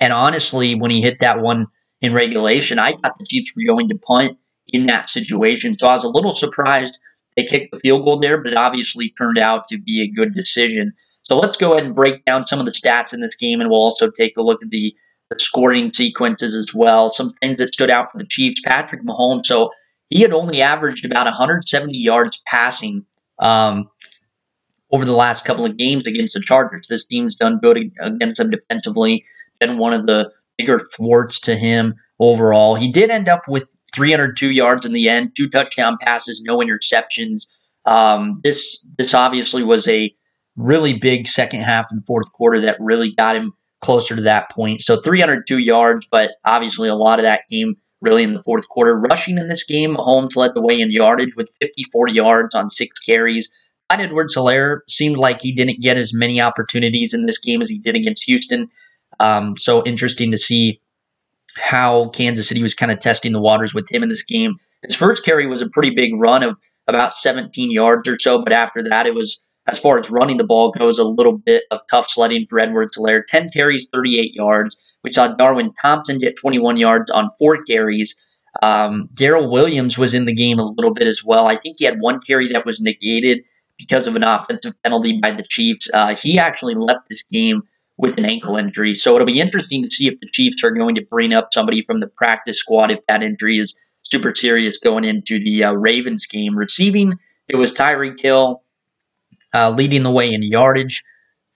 And 0.00 0.12
honestly, 0.12 0.74
when 0.74 0.90
he 0.90 1.00
hit 1.00 1.20
that 1.20 1.40
one 1.40 1.66
in 2.00 2.12
regulation, 2.12 2.78
I 2.78 2.92
thought 2.92 3.18
the 3.18 3.26
Chiefs 3.28 3.52
were 3.56 3.66
going 3.66 3.88
to 3.88 3.98
punt 3.98 4.38
in 4.68 4.86
that 4.86 5.08
situation. 5.08 5.78
So 5.78 5.88
I 5.88 5.94
was 5.94 6.04
a 6.04 6.08
little 6.08 6.34
surprised 6.34 6.98
they 7.36 7.44
kicked 7.44 7.70
the 7.70 7.78
field 7.78 8.04
goal 8.04 8.18
there, 8.18 8.42
but 8.42 8.52
it 8.52 8.58
obviously 8.58 9.14
turned 9.16 9.38
out 9.38 9.64
to 9.68 9.78
be 9.78 10.02
a 10.02 10.08
good 10.08 10.34
decision. 10.34 10.92
So 11.22 11.38
let's 11.38 11.56
go 11.56 11.72
ahead 11.72 11.86
and 11.86 11.94
break 11.94 12.24
down 12.24 12.46
some 12.46 12.58
of 12.58 12.66
the 12.66 12.72
stats 12.72 13.14
in 13.14 13.20
this 13.20 13.36
game, 13.36 13.60
and 13.60 13.70
we'll 13.70 13.80
also 13.80 14.10
take 14.10 14.36
a 14.36 14.42
look 14.42 14.62
at 14.62 14.70
the, 14.70 14.94
the 15.30 15.38
scoring 15.38 15.92
sequences 15.92 16.54
as 16.54 16.74
well. 16.74 17.12
Some 17.12 17.30
things 17.30 17.56
that 17.56 17.74
stood 17.74 17.90
out 17.90 18.10
for 18.10 18.18
the 18.18 18.26
Chiefs. 18.26 18.60
Patrick 18.64 19.02
Mahomes, 19.02 19.46
so 19.46 19.70
he 20.10 20.22
had 20.22 20.32
only 20.32 20.62
averaged 20.62 21.04
about 21.04 21.26
170 21.26 21.96
yards 21.96 22.42
passing 22.46 23.04
um, 23.38 23.88
over 24.90 25.04
the 25.04 25.12
last 25.12 25.44
couple 25.44 25.66
of 25.66 25.76
games 25.76 26.06
against 26.06 26.34
the 26.34 26.40
Chargers. 26.40 26.86
This 26.88 27.06
team's 27.06 27.36
done 27.36 27.58
good 27.62 27.78
against 28.00 28.38
them 28.38 28.50
defensively, 28.50 29.24
been 29.60 29.78
one 29.78 29.92
of 29.92 30.06
the 30.06 30.30
bigger 30.56 30.78
thwarts 30.78 31.40
to 31.40 31.56
him 31.56 31.94
overall. 32.18 32.74
He 32.74 32.90
did 32.90 33.10
end 33.10 33.28
up 33.28 33.42
with 33.48 33.76
302 33.94 34.50
yards 34.50 34.84
in 34.84 34.92
the 34.92 35.08
end, 35.08 35.36
two 35.36 35.48
touchdown 35.48 35.98
passes, 36.00 36.42
no 36.42 36.58
interceptions. 36.58 37.46
Um, 37.84 38.34
this 38.42 38.84
this 38.98 39.14
obviously 39.14 39.62
was 39.62 39.86
a 39.88 40.14
really 40.56 40.94
big 40.94 41.28
second 41.28 41.62
half 41.62 41.86
and 41.90 42.04
fourth 42.04 42.32
quarter 42.32 42.60
that 42.60 42.76
really 42.80 43.14
got 43.14 43.36
him 43.36 43.52
closer 43.80 44.16
to 44.16 44.22
that 44.22 44.50
point. 44.50 44.80
So 44.80 45.00
302 45.00 45.58
yards, 45.58 46.06
but 46.10 46.32
obviously 46.44 46.88
a 46.88 46.94
lot 46.94 47.18
of 47.18 47.24
that 47.24 47.42
came 47.50 47.76
really 48.00 48.22
in 48.22 48.34
the 48.34 48.42
fourth 48.42 48.68
quarter. 48.68 48.94
Rushing 48.94 49.38
in 49.38 49.48
this 49.48 49.64
game, 49.64 49.96
Mahomes 49.96 50.36
led 50.36 50.54
the 50.54 50.62
way 50.62 50.80
in 50.80 50.90
yardage 50.90 51.36
with 51.36 51.52
54 51.60 52.08
yards 52.08 52.54
on 52.54 52.68
six 52.68 52.98
carries. 53.00 53.50
Clyde 53.88 54.02
Edwards 54.02 54.36
Helaire 54.36 54.80
seemed 54.88 55.16
like 55.16 55.40
he 55.40 55.52
didn't 55.52 55.80
get 55.80 55.96
as 55.96 56.12
many 56.12 56.40
opportunities 56.40 57.14
in 57.14 57.26
this 57.26 57.38
game 57.38 57.60
as 57.60 57.70
he 57.70 57.78
did 57.78 57.96
against 57.96 58.24
Houston. 58.24 58.68
Um, 59.20 59.56
so 59.56 59.82
interesting 59.84 60.30
to 60.30 60.38
see 60.38 60.80
how 61.56 62.08
Kansas 62.10 62.48
City 62.48 62.62
was 62.62 62.74
kind 62.74 62.92
of 62.92 62.98
testing 62.98 63.32
the 63.32 63.40
waters 63.40 63.74
with 63.74 63.90
him 63.90 64.02
in 64.02 64.08
this 64.08 64.22
game. 64.22 64.56
His 64.82 64.94
first 64.94 65.24
carry 65.24 65.46
was 65.46 65.62
a 65.62 65.70
pretty 65.70 65.90
big 65.90 66.12
run 66.14 66.42
of 66.42 66.56
about 66.86 67.18
17 67.18 67.70
yards 67.70 68.08
or 68.08 68.18
so, 68.18 68.42
but 68.42 68.52
after 68.52 68.82
that, 68.88 69.06
it 69.06 69.14
was 69.14 69.42
as 69.68 69.78
far 69.78 69.98
as 69.98 70.10
running 70.10 70.38
the 70.38 70.44
ball 70.44 70.72
goes, 70.72 70.98
a 70.98 71.04
little 71.04 71.36
bit 71.36 71.64
of 71.70 71.80
tough 71.90 72.08
sledding 72.08 72.46
for 72.48 72.58
Edwards 72.58 72.96
Helaire. 72.96 73.22
10 73.26 73.50
carries, 73.50 73.88
38 73.90 74.34
yards. 74.34 74.80
We 75.04 75.12
saw 75.12 75.28
Darwin 75.28 75.72
Thompson 75.80 76.18
get 76.18 76.36
21 76.36 76.78
yards 76.78 77.10
on 77.10 77.30
four 77.38 77.62
carries. 77.64 78.18
Um, 78.62 79.08
Darrel 79.16 79.50
Williams 79.50 79.98
was 79.98 80.14
in 80.14 80.24
the 80.24 80.34
game 80.34 80.58
a 80.58 80.64
little 80.64 80.92
bit 80.92 81.06
as 81.06 81.22
well. 81.24 81.46
I 81.46 81.56
think 81.56 81.76
he 81.78 81.84
had 81.84 82.00
one 82.00 82.20
carry 82.20 82.48
that 82.48 82.66
was 82.66 82.80
negated 82.80 83.42
because 83.76 84.06
of 84.06 84.16
an 84.16 84.24
offensive 84.24 84.74
penalty 84.82 85.18
by 85.20 85.30
the 85.30 85.44
Chiefs. 85.48 85.88
Uh, 85.92 86.16
he 86.16 86.38
actually 86.38 86.74
left 86.74 87.08
this 87.08 87.22
game 87.22 87.62
with 87.98 88.16
an 88.16 88.24
ankle 88.24 88.56
injury. 88.56 88.94
So 88.94 89.14
it'll 89.14 89.26
be 89.26 89.40
interesting 89.40 89.82
to 89.82 89.90
see 89.90 90.08
if 90.08 90.18
the 90.20 90.28
Chiefs 90.32 90.64
are 90.64 90.70
going 90.70 90.94
to 90.94 91.02
bring 91.02 91.34
up 91.34 91.52
somebody 91.52 91.82
from 91.82 92.00
the 92.00 92.06
practice 92.06 92.58
squad 92.58 92.90
if 92.90 93.04
that 93.06 93.22
injury 93.22 93.58
is 93.58 93.78
super 94.02 94.34
serious 94.34 94.78
going 94.78 95.04
into 95.04 95.38
the 95.38 95.64
uh, 95.64 95.72
Ravens 95.72 96.26
game. 96.26 96.56
Receiving, 96.56 97.14
it 97.48 97.56
was 97.56 97.72
Tyreek 97.72 98.18
Hill 98.20 98.62
uh, 99.54 99.70
leading 99.70 100.02
the 100.02 100.10
way 100.10 100.32
in 100.32 100.42
yardage. 100.42 101.02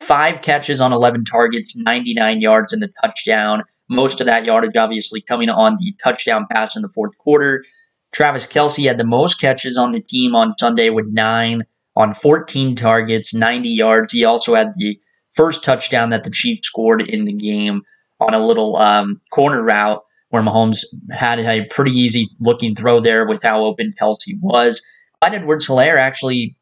Five 0.01 0.43
catches 0.43 0.81
on 0.81 0.93
11 0.93 1.25
targets, 1.25 1.77
99 1.77 2.41
yards 2.41 2.73
and 2.73 2.83
a 2.83 2.89
touchdown. 3.01 3.63
Most 3.89 4.21
of 4.21 4.27
that 4.27 4.45
yardage 4.45 4.77
obviously 4.77 5.21
coming 5.21 5.49
on 5.49 5.77
the 5.79 5.95
touchdown 6.03 6.47
pass 6.51 6.75
in 6.75 6.83
the 6.83 6.89
fourth 6.89 7.17
quarter. 7.19 7.65
Travis 8.13 8.47
Kelce 8.47 8.87
had 8.87 8.99
the 8.99 9.05
most 9.05 9.41
catches 9.41 9.77
on 9.77 9.93
the 9.93 10.01
team 10.01 10.35
on 10.35 10.55
Sunday 10.59 10.91
with 10.91 11.07
nine 11.11 11.63
on 11.97 12.15
14 12.15 12.75
targets, 12.75 13.35
90 13.35 13.69
yards. 13.69 14.13
He 14.13 14.25
also 14.25 14.55
had 14.55 14.73
the 14.77 14.99
first 15.35 15.65
touchdown 15.65 16.11
that 16.11 16.25
the 16.25 16.31
Chiefs 16.31 16.69
scored 16.69 17.03
in 17.03 17.25
the 17.25 17.33
game 17.33 17.83
on 18.21 18.35
a 18.35 18.45
little 18.45 18.77
um, 18.77 19.21
corner 19.31 19.63
route 19.63 20.03
where 20.31 20.43
Mahomes 20.43 20.85
had 21.11 21.39
a 21.39 21.65
pretty 21.67 21.91
easy 21.91 22.27
looking 22.41 22.75
throw 22.75 23.01
there 23.01 23.27
with 23.27 23.43
how 23.43 23.65
open 23.65 23.93
Kelce 24.01 24.39
was. 24.41 24.85
Clyde 25.21 25.35
Edwards 25.35 25.69
Helaire 25.69 25.99
actually 25.99 26.57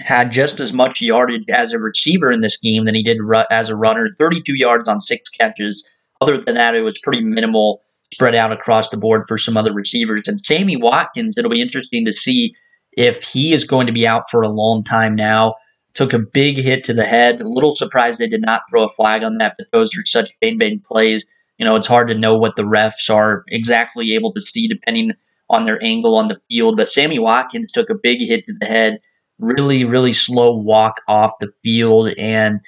had 0.00 0.32
just 0.32 0.60
as 0.60 0.72
much 0.72 1.00
yardage 1.00 1.44
as 1.48 1.72
a 1.72 1.78
receiver 1.78 2.30
in 2.30 2.40
this 2.40 2.56
game 2.56 2.84
than 2.84 2.94
he 2.94 3.02
did 3.02 3.18
ru- 3.20 3.44
as 3.50 3.68
a 3.68 3.76
runner 3.76 4.08
32 4.08 4.56
yards 4.56 4.88
on 4.88 5.00
six 5.00 5.28
catches. 5.28 5.88
Other 6.20 6.38
than 6.38 6.54
that, 6.56 6.74
it 6.74 6.80
was 6.80 6.98
pretty 6.98 7.22
minimal 7.22 7.82
spread 8.12 8.34
out 8.34 8.52
across 8.52 8.88
the 8.88 8.96
board 8.96 9.24
for 9.28 9.38
some 9.38 9.56
other 9.56 9.72
receivers. 9.72 10.26
And 10.26 10.40
Sammy 10.40 10.76
Watkins, 10.76 11.36
it'll 11.36 11.50
be 11.50 11.62
interesting 11.62 12.04
to 12.04 12.12
see 12.12 12.54
if 12.96 13.22
he 13.22 13.52
is 13.52 13.64
going 13.64 13.86
to 13.86 13.92
be 13.92 14.06
out 14.06 14.30
for 14.30 14.42
a 14.42 14.48
long 14.48 14.84
time 14.84 15.14
now 15.14 15.54
took 15.94 16.12
a 16.12 16.18
big 16.18 16.56
hit 16.56 16.84
to 16.84 16.92
the 16.92 17.04
head. 17.04 17.40
A 17.40 17.48
little 17.48 17.74
surprised 17.74 18.18
they 18.18 18.28
did 18.28 18.42
not 18.42 18.62
throw 18.68 18.84
a 18.84 18.88
flag 18.88 19.22
on 19.22 19.38
that, 19.38 19.54
but 19.56 19.68
those 19.72 19.96
are 19.96 20.04
such 20.04 20.38
bang 20.40 20.58
bang 20.58 20.80
plays. 20.84 21.24
You 21.58 21.64
know, 21.64 21.76
it's 21.76 21.86
hard 21.86 22.08
to 22.08 22.14
know 22.14 22.36
what 22.36 22.56
the 22.56 22.64
refs 22.64 23.08
are 23.08 23.44
exactly 23.48 24.12
able 24.14 24.32
to 24.32 24.40
see 24.40 24.66
depending 24.66 25.12
on 25.48 25.64
their 25.64 25.82
angle 25.82 26.16
on 26.16 26.28
the 26.28 26.40
field. 26.48 26.76
But 26.76 26.88
Sammy 26.88 27.18
Watkins 27.18 27.70
took 27.70 27.90
a 27.90 27.94
big 27.94 28.18
hit 28.20 28.44
to 28.46 28.54
the 28.58 28.66
head, 28.66 28.98
really, 29.38 29.84
really 29.84 30.12
slow 30.12 30.54
walk 30.54 31.00
off 31.08 31.32
the 31.40 31.52
field. 31.62 32.12
And 32.18 32.60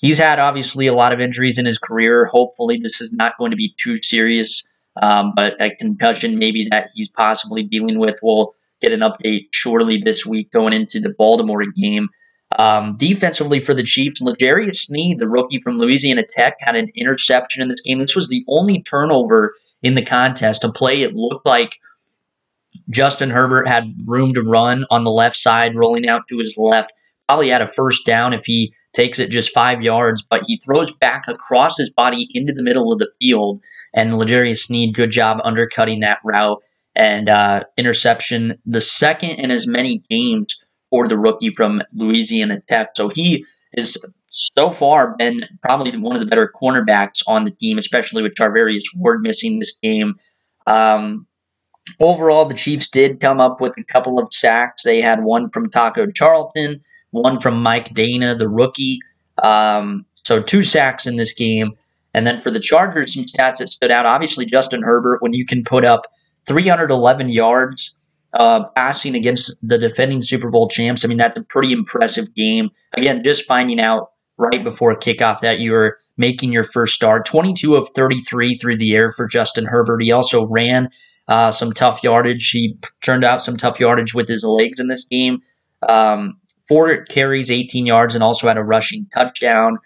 he's 0.00 0.18
had 0.18 0.38
obviously 0.38 0.86
a 0.86 0.94
lot 0.94 1.12
of 1.12 1.20
injuries 1.20 1.58
in 1.58 1.66
his 1.66 1.78
career. 1.78 2.26
Hopefully, 2.26 2.78
this 2.78 3.00
is 3.00 3.12
not 3.12 3.38
going 3.38 3.50
to 3.50 3.56
be 3.56 3.74
too 3.78 3.96
serious. 4.02 4.66
Um, 5.00 5.32
but 5.36 5.54
a 5.60 5.70
concussion 5.76 6.38
maybe 6.38 6.66
that 6.70 6.88
he's 6.94 7.08
possibly 7.08 7.62
dealing 7.62 7.98
with. 7.98 8.16
We'll 8.22 8.54
get 8.80 8.92
an 8.92 9.00
update 9.00 9.46
shortly 9.52 9.98
this 9.98 10.26
week 10.26 10.50
going 10.52 10.72
into 10.72 11.00
the 11.00 11.14
Baltimore 11.16 11.64
game. 11.76 12.08
Um, 12.58 12.94
defensively 12.98 13.60
for 13.60 13.74
the 13.74 13.82
Chiefs, 13.82 14.22
L'Jarius 14.22 14.76
Sneed, 14.76 15.18
the 15.18 15.28
rookie 15.28 15.60
from 15.60 15.78
Louisiana 15.78 16.24
Tech, 16.26 16.54
had 16.60 16.76
an 16.76 16.90
interception 16.96 17.62
in 17.62 17.68
this 17.68 17.82
game. 17.82 17.98
This 17.98 18.16
was 18.16 18.28
the 18.28 18.44
only 18.48 18.82
turnover 18.82 19.54
in 19.82 19.94
the 19.94 20.04
contest. 20.04 20.64
A 20.64 20.72
play 20.72 21.02
it 21.02 21.14
looked 21.14 21.44
like 21.44 21.76
Justin 22.90 23.30
Herbert 23.30 23.68
had 23.68 23.94
room 24.06 24.34
to 24.34 24.42
run 24.42 24.84
on 24.90 25.04
the 25.04 25.10
left 25.10 25.36
side, 25.36 25.76
rolling 25.76 26.08
out 26.08 26.22
to 26.28 26.38
his 26.38 26.56
left. 26.56 26.92
Probably 27.28 27.48
had 27.50 27.62
a 27.62 27.66
first 27.66 28.06
down 28.06 28.32
if 28.32 28.46
he 28.46 28.72
takes 28.94 29.18
it 29.18 29.30
just 29.30 29.52
five 29.52 29.82
yards, 29.82 30.22
but 30.22 30.42
he 30.46 30.56
throws 30.56 30.90
back 30.96 31.24
across 31.28 31.76
his 31.76 31.90
body 31.90 32.28
into 32.32 32.52
the 32.52 32.62
middle 32.62 32.92
of 32.92 32.98
the 32.98 33.10
field. 33.20 33.60
And 33.94 34.18
L'Jarius 34.18 34.64
Sneed, 34.64 34.94
good 34.94 35.10
job 35.10 35.40
undercutting 35.44 36.00
that 36.00 36.20
route 36.24 36.62
and 36.96 37.28
uh, 37.28 37.64
interception. 37.76 38.56
The 38.66 38.80
second 38.80 39.30
in 39.30 39.50
as 39.50 39.66
many 39.66 40.02
games 40.10 40.58
for 40.90 41.06
the 41.06 41.18
rookie 41.18 41.50
from 41.50 41.82
Louisiana 41.94 42.60
Tech. 42.68 42.90
So 42.96 43.08
he 43.08 43.44
is 43.74 44.02
so 44.30 44.70
far 44.70 45.14
been 45.16 45.44
probably 45.62 45.96
one 45.96 46.16
of 46.16 46.20
the 46.20 46.26
better 46.26 46.52
cornerbacks 46.60 47.22
on 47.26 47.44
the 47.44 47.50
team, 47.50 47.78
especially 47.78 48.22
with 48.22 48.34
Charvarius 48.34 48.84
Ward 48.96 49.20
missing 49.20 49.58
this 49.58 49.78
game. 49.78 50.14
Um, 50.66 51.26
overall, 52.00 52.44
the 52.44 52.54
Chiefs 52.54 52.88
did 52.88 53.20
come 53.20 53.40
up 53.40 53.60
with 53.60 53.76
a 53.78 53.84
couple 53.84 54.18
of 54.18 54.32
sacks. 54.32 54.84
They 54.84 55.00
had 55.00 55.24
one 55.24 55.48
from 55.50 55.70
Taco 55.70 56.06
Charlton, 56.10 56.80
one 57.10 57.40
from 57.40 57.62
Mike 57.62 57.94
Danna, 57.94 58.38
the 58.38 58.48
rookie. 58.48 58.98
Um, 59.42 60.04
so 60.24 60.42
two 60.42 60.62
sacks 60.62 61.06
in 61.06 61.16
this 61.16 61.32
game. 61.32 61.72
And 62.14 62.26
then 62.26 62.40
for 62.40 62.50
the 62.50 62.60
Chargers, 62.60 63.14
some 63.14 63.24
stats 63.24 63.58
that 63.58 63.68
stood 63.68 63.90
out. 63.90 64.06
Obviously, 64.06 64.46
Justin 64.46 64.82
Herbert, 64.82 65.22
when 65.22 65.32
you 65.32 65.44
can 65.44 65.62
put 65.62 65.84
up 65.84 66.06
311 66.46 67.28
yards 67.28 67.98
uh, 68.34 68.64
passing 68.76 69.14
against 69.14 69.58
the 69.66 69.78
defending 69.78 70.22
Super 70.22 70.50
Bowl 70.50 70.68
champs. 70.68 71.04
I 71.04 71.08
mean, 71.08 71.18
that's 71.18 71.40
a 71.40 71.44
pretty 71.46 71.72
impressive 71.72 72.34
game. 72.34 72.70
Again, 72.96 73.22
just 73.22 73.46
finding 73.46 73.80
out 73.80 74.10
right 74.36 74.62
before 74.62 74.94
kickoff 74.94 75.40
that 75.40 75.60
you 75.60 75.72
were 75.72 75.98
making 76.16 76.52
your 76.52 76.64
first 76.64 76.94
start. 76.94 77.26
22 77.26 77.74
of 77.74 77.88
33 77.94 78.54
through 78.56 78.76
the 78.76 78.94
air 78.94 79.12
for 79.12 79.26
Justin 79.26 79.66
Herbert. 79.66 80.02
He 80.02 80.12
also 80.12 80.46
ran 80.46 80.90
uh, 81.28 81.52
some 81.52 81.72
tough 81.72 82.02
yardage. 82.02 82.50
He 82.50 82.78
turned 83.02 83.24
out 83.24 83.42
some 83.42 83.56
tough 83.56 83.78
yardage 83.78 84.14
with 84.14 84.28
his 84.28 84.44
legs 84.44 84.80
in 84.80 84.88
this 84.88 85.04
game. 85.04 85.40
Um, 85.88 86.40
four 86.68 87.04
carries, 87.04 87.50
18 87.50 87.86
yards, 87.86 88.14
and 88.14 88.24
also 88.24 88.48
had 88.48 88.56
a 88.56 88.64
rushing 88.64 89.06
touchdown. 89.14 89.76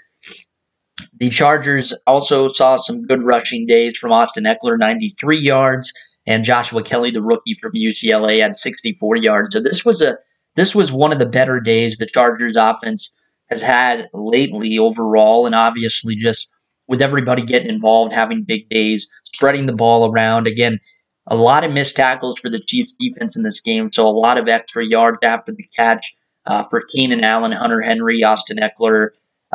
The 1.19 1.31
Chargers 1.31 1.93
also 2.07 2.49
saw 2.49 2.77
some 2.77 3.03
good 3.03 3.23
rushing 3.23 3.67
days 3.67 3.99
from 3.99 4.13
Austin 4.13 4.45
Ekeler, 4.45 4.79
93 4.79 5.41
yards 5.41 5.93
and 6.27 6.45
Joshua 6.45 6.83
Kelley, 6.83 7.11
the 7.11 7.23
rookie 7.23 7.57
from 7.61 7.73
UCLA, 7.73 8.41
had 8.41 8.57
64 8.57 9.17
yards. 9.17 9.55
So 9.55 9.61
this 9.61 9.85
was 9.85 10.03
a 10.03 10.17
this 10.55 10.75
was 10.75 10.93
one 10.93 11.13
of 11.13 11.19
the 11.19 11.27
better 11.27 11.61
days 11.61 11.97
the 11.97 12.07
Chargers 12.07 12.57
offense 12.57 13.15
has 13.49 13.63
had 13.63 14.09
lately 14.13 14.79
overall, 14.79 15.47
and 15.47 15.55
obviously 15.55 16.15
just 16.15 16.51
with 16.89 17.03
everybody 17.03 17.43
getting 17.43 17.71
involved, 17.71 18.13
having 18.13 18.45
big 18.45 18.69
days, 18.69 19.11
spreading 19.25 19.67
the 19.67 19.73
ball 19.73 20.11
around. 20.11 20.47
Again, 20.47 20.79
a 21.27 21.37
lot 21.37 21.65
of 21.65 21.73
missed 21.73 21.97
tackles 21.97 22.39
for 22.39 22.49
the 22.49 22.59
Chiefs 22.59 22.95
defense 22.99 23.37
in 23.37 23.43
this 23.43 23.61
game, 23.61 23.93
so 23.93 24.09
a 24.09 24.11
lot 24.11 24.39
of 24.39 24.49
extra 24.49 24.85
yards 24.85 25.19
after 25.23 25.53
the 25.53 25.69
catch 25.77 26.17
uh, 26.47 26.65
for 26.65 26.83
Keenan 26.83 27.25
Allen, 27.25 27.53
Hunter 27.53 27.81
Henry, 27.81 28.25
Austin 28.25 28.59
Ekeler. 28.59 29.11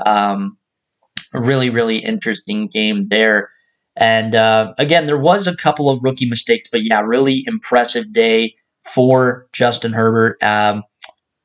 Um, 0.06 0.58
really, 1.34 1.70
really 1.70 1.98
interesting 1.98 2.68
game 2.68 3.02
there. 3.10 3.52
And 3.96 4.36
uh, 4.36 4.74
again, 4.78 5.06
there 5.06 5.18
was 5.18 5.48
a 5.48 5.56
couple 5.56 5.90
of 5.90 6.00
rookie 6.04 6.30
mistakes, 6.30 6.70
but 6.72 6.84
yeah, 6.84 7.02
really 7.02 7.44
impressive 7.48 8.14
day 8.14 8.56
for 8.94 9.48
Justin 9.54 9.92
Herbert. 9.92 10.42
Um, 10.44 10.84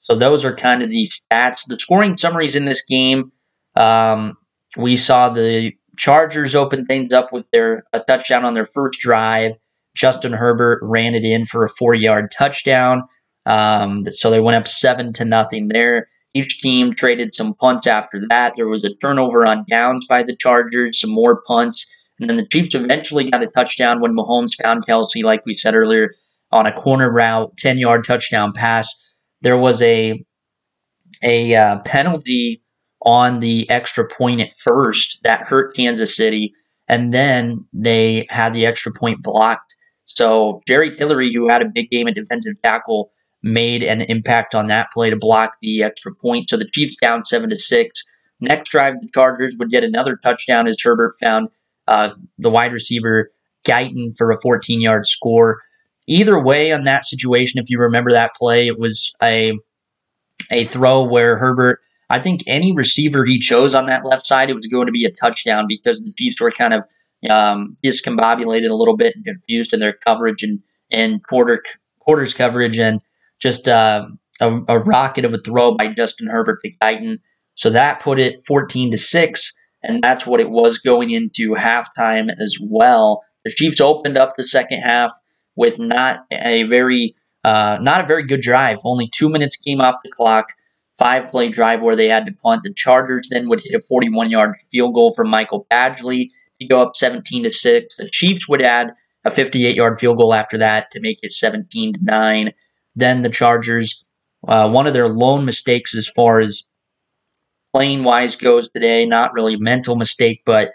so 0.00 0.14
those 0.14 0.45
are 0.45 0.55
kind 0.55 0.83
of 0.83 0.91
the 0.91 1.09
stats. 1.09 1.67
The 1.67 1.79
scoring 1.79 2.17
summaries 2.17 2.57
in 2.57 2.67
this 2.67 2.85
game. 2.85 3.33
Um, 3.75 4.37
we 4.76 4.97
saw 4.97 5.29
the 5.29 5.73
Chargers 5.97 6.55
open 6.55 6.87
things 6.87 7.12
up 7.12 7.33
with 7.33 7.50
their 7.52 7.85
a 7.93 8.00
touchdown 8.00 8.45
on 8.45 8.55
their 8.55 8.67
first 8.67 9.00
drive. 9.00 9.52
Justin 9.94 10.32
Herbert 10.32 10.80
ran 10.82 11.14
it 11.14 11.25
in 11.25 11.46
for 11.46 11.64
a 11.64 11.70
four-yard 11.70 12.32
touchdown. 12.37 13.02
Um, 13.46 14.04
so 14.12 14.30
they 14.30 14.40
went 14.40 14.56
up 14.56 14.68
seven 14.68 15.12
to 15.14 15.25
nothing 15.25 15.68
there. 15.68 16.08
Each 16.34 16.61
team 16.61 16.94
traded 16.94 17.34
some 17.34 17.54
punts 17.54 17.87
after 17.87 18.20
that. 18.28 18.54
There 18.56 18.68
was 18.68 18.84
a 18.84 18.94
turnover 18.96 19.44
on 19.44 19.66
downs 19.68 20.06
by 20.06 20.22
the 20.22 20.34
Chargers, 20.34 21.00
some 21.00 21.11
more 21.11 21.42
punts. 21.42 21.90
And 22.18 22.30
then 22.30 22.37
the 22.37 22.46
Chiefs 22.46 22.75
eventually 22.75 23.30
got 23.30 23.42
a 23.42 23.49
touchdown 23.49 24.00
when 24.00 24.16
Mahomes 24.16 24.61
found 24.62 24.87
Kelce, 24.87 25.22
like 25.22 25.44
we 25.44 25.54
said 25.54 25.75
earlier, 25.75 26.14
on 26.50 26.66
a 26.66 26.72
corner 26.72 27.11
route, 27.11 27.56
10 27.58 27.78
yard 27.78 28.04
touchdown 28.04 28.52
pass. 28.52 28.88
There 29.42 29.58
was 29.58 29.82
a, 29.82 30.25
a 31.22 31.54
uh, 31.54 31.78
penalty 31.80 32.62
on 33.04 33.40
the 33.40 33.68
extra 33.68 34.06
point 34.08 34.40
at 34.40 34.54
first 34.54 35.20
that 35.25 35.42
hurt 35.42 35.75
Kansas 35.75 36.16
City. 36.16 36.54
And 36.88 37.12
then 37.12 37.64
they 37.72 38.26
had 38.30 38.52
the 38.52 38.66
extra 38.66 38.92
point 38.92 39.22
blocked. 39.22 39.75
So 40.04 40.62
Jerry 40.66 40.90
Tillery, 40.90 41.32
who 41.32 41.49
had 41.49 41.62
a 41.62 41.68
big 41.68 41.90
game 41.90 42.09
at 42.09 42.14
defensive 42.14 42.61
tackle, 42.62 43.12
made 43.42 43.82
an 43.82 44.02
impact 44.02 44.54
on 44.54 44.68
that 44.68 44.90
play 44.92 45.11
to 45.11 45.16
block 45.16 45.56
the 45.61 45.82
extra 45.82 46.14
point. 46.14 46.49
So 46.49 46.56
the 46.56 46.68
Chiefs 46.68 46.97
down 46.97 47.25
seven 47.25 47.50
to 47.50 47.59
six. 47.59 48.02
Next 48.40 48.71
drive, 48.71 48.94
the 49.00 49.09
Chargers 49.14 49.56
would 49.59 49.71
get 49.71 49.85
another 49.85 50.16
touchdown 50.16 50.66
as 50.66 50.76
Herbert 50.82 51.14
found 51.21 51.49
uh, 51.88 52.11
the 52.38 52.50
wide 52.50 52.73
receiver 52.73 53.30
Guyton 53.64 54.16
for 54.16 54.30
a 54.30 54.40
14 54.40 54.80
yard 54.80 55.06
score. 55.06 55.59
Either 56.09 56.40
way, 56.42 56.73
on 56.73 56.82
that 56.82 57.04
situation, 57.04 57.61
if 57.61 57.71
you 57.71 57.78
remember 57.78 58.11
that 58.11 58.35
play, 58.35 58.66
it 58.66 58.78
was 58.78 59.14
a 59.23 59.52
a 60.50 60.64
throw 60.64 61.02
where 61.04 61.37
Herbert, 61.37 61.78
I 62.11 62.18
think 62.18 62.42
any 62.47 62.73
receiver 62.73 63.25
he 63.25 63.38
chose 63.38 63.75
on 63.75 63.87
that 63.87 64.04
left 64.04 64.26
side, 64.26 64.50
it 64.50 64.54
was 64.54 64.66
going 64.66 64.87
to 64.87 64.92
be 64.92 65.04
a 65.04 65.11
touchdown 65.11 65.66
because 65.68 66.02
the 66.02 66.12
Chiefs 66.14 66.40
were 66.40 66.50
kind 66.50 66.75
of 66.75 66.82
um, 67.31 67.76
discombobulated 67.85 68.71
a 68.71 68.75
little 68.75 68.97
bit 68.97 69.14
and 69.14 69.25
confused 69.25 69.73
in 69.73 69.81
their 69.81 69.93
coverage 69.93 70.43
and 70.43 70.61
and 70.91 71.26
quarter 71.26 71.62
quarters 71.99 72.35
coverage 72.35 72.79
and 72.79 73.00
just 73.41 73.69
uh, 73.69 74.07
a, 74.41 74.61
a 74.69 74.79
rocket 74.79 75.25
of 75.25 75.35
a 75.35 75.38
throw 75.38 75.73
by 75.73 75.93
Justin 75.93 76.29
Herbert 76.29 76.61
to 76.64 76.73
Guyton. 76.83 77.19
So 77.55 77.71
that 77.71 78.00
put 78.00 78.19
it 78.19 78.43
14 78.47 78.91
to 78.93 78.99
6, 78.99 79.59
and 79.83 80.02
that's 80.02 80.26
what 80.26 80.41
it 80.41 80.50
was 80.50 80.79
going 80.79 81.11
into 81.11 81.55
halftime 81.55 82.31
as 82.41 82.57
well. 82.61 83.23
The 83.45 83.50
Chiefs 83.50 83.81
opened 83.81 84.17
up 84.17 84.37
the 84.37 84.47
second 84.47 84.81
half 84.81 85.12
with 85.57 85.79
not 85.79 86.25
a 86.31 86.62
very 86.64 87.14
uh, 87.45 87.79
not 87.81 88.05
a 88.05 88.07
very 88.07 88.25
good 88.25 88.41
drive. 88.41 88.79
Only 88.85 89.09
two 89.09 89.29
minutes 89.29 89.57
came 89.57 89.81
off 89.81 89.97
the 90.05 90.11
clock. 90.11 90.52
Five 90.99 91.29
play 91.31 91.49
drive 91.49 91.83
where 91.83 91.97
they 91.97 92.07
had 92.07 92.26
to 92.26 92.33
punt. 92.33 92.62
The 92.62 92.73
Chargers 92.73 93.29
then 93.31 93.49
would 93.49 93.61
hit 93.64 93.75
a 93.75 93.81
41 93.81 94.31
yard 94.31 94.55
field 94.71 94.95
goal 94.95 95.12
from 95.12 95.29
Michael 95.29 95.67
Badgley 95.71 96.31
go 96.69 96.83
up 96.83 96.97
17 96.97 97.45
to 97.45 97.52
6. 97.52 97.97
The 97.97 98.09
Chiefs 98.11 98.49
would 98.49 98.62
add 98.62 98.92
a 99.25 99.31
58 99.31 99.76
yard 99.76 99.99
field 99.99 100.19
goal 100.19 100.35
after 100.35 100.59
that 100.59 100.90
to 100.90 101.00
make 101.00 101.19
it 101.23 101.33
17 101.33 101.95
to 101.95 102.00
9. 102.02 102.52
Then 102.95 103.23
the 103.23 103.31
Chargers, 103.31 104.04
uh, 104.47 104.69
one 104.69 104.87
of 104.87 104.92
their 104.92 105.09
lone 105.09 105.45
mistakes 105.45 105.95
as 105.97 106.09
far 106.09 106.40
as 106.40 106.69
playing 107.73 108.04
wise 108.04 108.37
goes 108.37 108.71
today, 108.71 109.07
not 109.07 109.33
really 109.33 109.57
mental 109.57 109.97
mistake, 109.97 110.42
but 110.45 110.73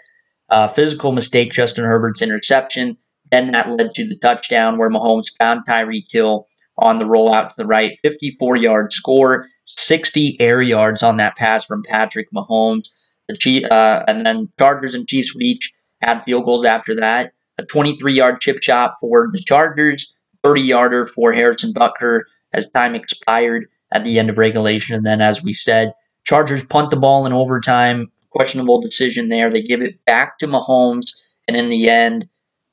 uh, 0.50 0.66
physical 0.68 1.12
mistake, 1.12 1.52
Justin 1.52 1.84
Herbert's 1.84 2.22
interception. 2.22 2.96
Then 3.30 3.52
that 3.52 3.68
led 3.68 3.94
to 3.94 4.08
the 4.08 4.16
touchdown 4.16 4.78
where 4.78 4.90
Mahomes 4.90 5.36
found 5.38 5.62
Tyreek 5.68 6.10
Hill 6.10 6.46
on 6.78 6.98
the 6.98 7.04
rollout 7.04 7.50
to 7.50 7.54
the 7.58 7.66
right. 7.66 7.98
54 8.02 8.56
yard 8.56 8.92
score, 8.92 9.46
60 9.64 10.40
air 10.40 10.62
yards 10.62 11.02
on 11.02 11.16
that 11.18 11.36
pass 11.36 11.64
from 11.64 11.82
Patrick 11.82 12.28
Mahomes. 12.34 12.88
The 13.28 13.36
Chief, 13.36 13.64
uh, 13.70 14.04
and 14.08 14.24
then 14.24 14.48
Chargers 14.58 14.94
and 14.94 15.06
Chiefs 15.06 15.34
would 15.34 15.42
each 15.42 15.74
add 16.02 16.22
field 16.22 16.44
goals 16.44 16.64
after 16.64 16.94
that. 16.96 17.32
A 17.58 17.64
23 17.64 18.14
yard 18.14 18.40
chip 18.40 18.62
shot 18.62 18.94
for 19.00 19.28
the 19.30 19.38
Chargers, 19.38 20.14
30 20.42 20.62
yarder 20.62 21.06
for 21.06 21.32
Harrison 21.32 21.72
Butker 21.72 22.22
as 22.52 22.70
time 22.70 22.94
expired 22.94 23.66
at 23.92 24.04
the 24.04 24.18
end 24.18 24.30
of 24.30 24.38
regulation. 24.38 24.94
And 24.94 25.04
then, 25.04 25.20
as 25.20 25.42
we 25.42 25.52
said, 25.52 25.92
Chargers 26.24 26.64
punt 26.64 26.90
the 26.90 26.96
ball 26.96 27.26
in 27.26 27.32
overtime. 27.32 28.10
Questionable 28.30 28.80
decision 28.80 29.28
there. 29.28 29.50
They 29.50 29.62
give 29.62 29.82
it 29.82 30.04
back 30.04 30.38
to 30.38 30.46
Mahomes. 30.46 31.06
And 31.46 31.56
in 31.56 31.68
the 31.68 31.88
end, 31.88 32.28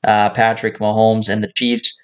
uh, 0.06 0.30
Patrick 0.30 0.78
Mahomes 0.78 1.28
and 1.28 1.42
the 1.42 1.52
Chiefs 1.54 1.96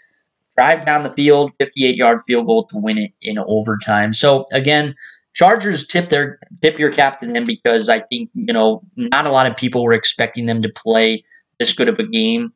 drive 0.57 0.85
down 0.85 1.03
the 1.03 1.13
field, 1.13 1.53
58 1.59 1.97
yard 1.97 2.21
field 2.27 2.47
goal 2.47 2.67
to 2.69 2.79
win 2.79 2.99
it 2.99 3.13
in 3.21 3.39
overtime. 3.39 4.13
So 4.13 4.47
again, 4.53 4.95
Chargers 5.35 5.87
tip 5.87 6.09
their 6.09 6.39
tip 6.61 6.79
your 6.79 6.91
cap 6.91 7.19
to 7.19 7.27
them 7.27 7.45
because 7.45 7.89
I 7.89 8.01
think 8.01 8.31
you 8.35 8.53
know 8.53 8.83
not 8.97 9.27
a 9.27 9.31
lot 9.31 9.47
of 9.47 9.57
people 9.57 9.83
were 9.83 9.93
expecting 9.93 10.47
them 10.47 10.63
to 10.63 10.69
play 10.69 11.25
this 11.59 11.73
good 11.73 11.89
of 11.89 11.99
a 11.99 12.07
game, 12.07 12.53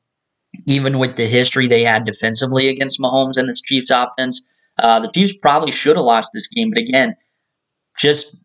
even 0.67 0.99
with 0.99 1.17
the 1.17 1.27
history 1.27 1.67
they 1.67 1.83
had 1.83 2.05
defensively 2.05 2.69
against 2.69 3.01
Mahomes 3.01 3.37
and 3.37 3.49
this 3.49 3.63
Chiefs 3.63 3.91
offense. 3.91 4.47
Uh, 4.79 5.01
the 5.01 5.11
Chiefs 5.13 5.37
probably 5.41 5.73
should 5.73 5.97
have 5.97 6.05
lost 6.05 6.31
this 6.35 6.49
game, 6.49 6.71
but 6.71 6.79
again, 6.79 7.17
just 7.99 8.37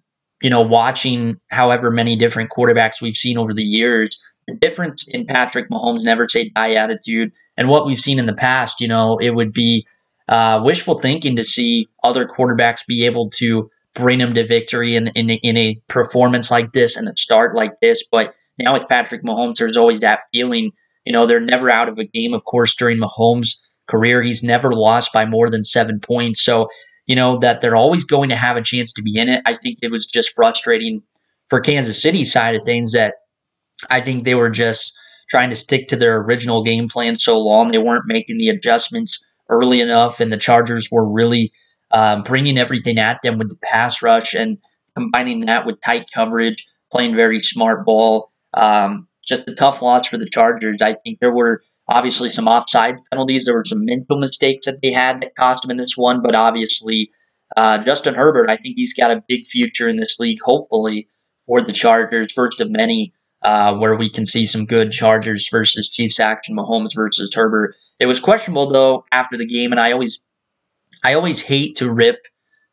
you 0.42 0.50
know 0.50 0.62
watching 0.62 1.38
however 1.50 1.92
many 1.92 2.16
different 2.16 2.52
quarterbacks 2.52 3.02
we've 3.02 3.18
seen 3.18 3.38
over 3.38 3.54
the 3.54 3.64
years, 3.64 4.22
the 4.48 4.56
difference 4.56 5.08
in 5.10 5.26
Patrick 5.26 5.70
Mahomes' 5.70 6.04
never 6.04 6.28
say 6.30 6.50
die 6.50 6.74
attitude 6.74 7.32
and 7.58 7.70
what 7.70 7.86
we've 7.86 8.00
seen 8.00 8.18
in 8.18 8.26
the 8.26 8.34
past, 8.34 8.82
you 8.82 8.88
know, 8.88 9.18
it 9.20 9.32
would 9.32 9.54
be 9.54 9.86
uh, 10.28 10.62
wishful 10.64 11.00
thinking 11.00 11.36
to 11.36 11.44
see 11.44 11.88
other 12.04 12.26
quarterbacks 12.26 12.86
be 12.88 13.06
able 13.06 13.30
to 13.30 13.70
bring 13.94 14.20
them 14.20 14.34
to 14.34 14.46
victory 14.46 14.96
in, 14.96 15.08
in, 15.10 15.30
in 15.30 15.58
a 15.58 15.82
performance 15.88 16.50
like 16.50 16.74
this 16.74 16.96
and 16.96 17.08
a 17.08 17.14
start 17.18 17.56
like 17.56 17.74
this. 17.82 18.04
But 18.10 18.34
now 18.58 18.74
with 18.74 18.88
Patrick 18.88 19.24
Mahomes, 19.24 19.56
there's 19.56 19.78
always 19.78 20.00
that 20.02 20.22
feeling, 20.34 20.72
you 21.06 21.14
know, 21.14 21.26
they're 21.26 21.40
never 21.40 21.70
out 21.70 21.90
of 21.90 21.98
a 21.98 22.06
game. 22.06 22.34
Of 22.34 22.46
course, 22.46 22.76
during 22.76 23.00
Mahomes' 23.00 23.58
career, 23.88 24.22
he's 24.22 24.44
never 24.44 24.74
lost 24.74 25.12
by 25.14 25.26
more 25.26 25.50
than 25.50 25.64
seven 25.64 26.00
points. 26.00 26.44
So, 26.44 26.68
you 27.06 27.16
know, 27.16 27.38
that 27.40 27.62
they're 27.62 27.76
always 27.76 28.04
going 28.04 28.30
to 28.30 28.36
have 28.36 28.56
a 28.56 28.62
chance 28.62 28.94
to 28.94 29.02
be 29.02 29.18
in 29.18 29.28
it. 29.28 29.42
I 29.46 29.56
think 29.56 29.80
it 29.82 29.92
was 29.92 30.06
just 30.06 30.34
frustrating 30.34 31.02
for 31.50 31.60
Kansas 31.60 32.02
City 32.02 32.24
side 32.24 32.56
of 32.56 32.64
things 32.64 32.94
that 32.94 33.16
I 33.90 34.00
think 34.00 34.24
they 34.24 34.36
were 34.36 34.50
just 34.50 34.98
trying 35.30 35.50
to 35.50 35.56
stick 35.56 35.88
to 35.88 35.96
their 35.96 36.18
original 36.18 36.64
game 36.64 36.88
plan 36.88 37.18
so 37.18 37.40
long. 37.40 37.72
They 37.72 37.78
weren't 37.78 38.06
making 38.06 38.38
the 38.38 38.50
adjustments 38.50 39.26
early 39.50 39.82
enough, 39.82 40.20
and 40.20 40.32
the 40.32 40.38
Chargers 40.38 40.90
were 40.92 41.10
really 41.10 41.52
um, 41.94 42.24
bringing 42.24 42.58
everything 42.58 42.98
at 42.98 43.22
them 43.22 43.38
with 43.38 43.50
the 43.50 43.58
pass 43.64 44.02
rush 44.02 44.34
and 44.34 44.58
combining 44.96 45.42
that 45.42 45.66
with 45.66 45.82
tight 45.82 46.08
coverage, 46.14 46.68
playing 46.92 47.16
very 47.16 47.40
smart 47.40 47.86
ball. 47.86 48.32
Um, 48.54 49.08
just 49.26 49.48
a 49.48 49.56
tough 49.56 49.82
loss 49.82 50.08
for 50.08 50.18
the 50.18 50.28
Chargers. 50.28 50.82
I 50.82 50.94
think 50.94 51.20
there 51.20 51.34
were 51.34 51.62
obviously 51.88 52.30
some 52.30 52.48
offside 52.48 52.98
penalties. 53.12 53.46
There 53.46 53.56
were 53.56 53.66
some 53.66 53.86
mental 53.86 54.20
mistakes 54.20 54.66
that 54.66 54.80
they 54.82 54.92
had 54.92 55.22
that 55.22 55.36
cost 55.36 55.62
them 55.62 55.72
in 55.72 55.78
this 55.78 55.96
one, 55.96 56.22
but 56.22 56.36
obviously 56.36 57.12
uh, 57.56 57.78
Justin 57.80 58.16
Herbert, 58.16 58.50
I 58.50 58.58
think 58.58 58.76
he's 58.78 58.94
got 58.94 59.12
a 59.12 59.24
big 59.28 59.46
future 59.46 59.90
in 59.90 59.98
this 59.98 60.20
league, 60.20 60.40
hopefully, 60.44 61.08
for 61.46 61.62
the 61.62 61.74
Chargers, 61.74 62.32
first 62.32 62.62
of 62.62 62.72
many 62.72 63.14
uh, 63.42 63.74
where 63.76 63.96
we 63.96 64.10
can 64.10 64.26
see 64.26 64.46
some 64.46 64.66
good 64.66 64.92
Chargers 64.92 65.48
versus 65.50 65.90
Chiefs 65.90 66.20
action, 66.20 66.56
Mahomes 66.56 66.96
versus 66.96 67.34
Herbert. 67.34 67.76
It 68.00 68.06
was 68.06 68.20
questionable 68.20 68.68
though 68.68 69.06
after 69.12 69.38
the 69.38 69.48
game, 69.48 69.72
and 69.72 69.80
I 69.80 69.92
always, 69.92 70.26
I 71.04 71.14
always 71.14 71.42
hate 71.42 71.76
to 71.78 71.92
rip 71.92 72.28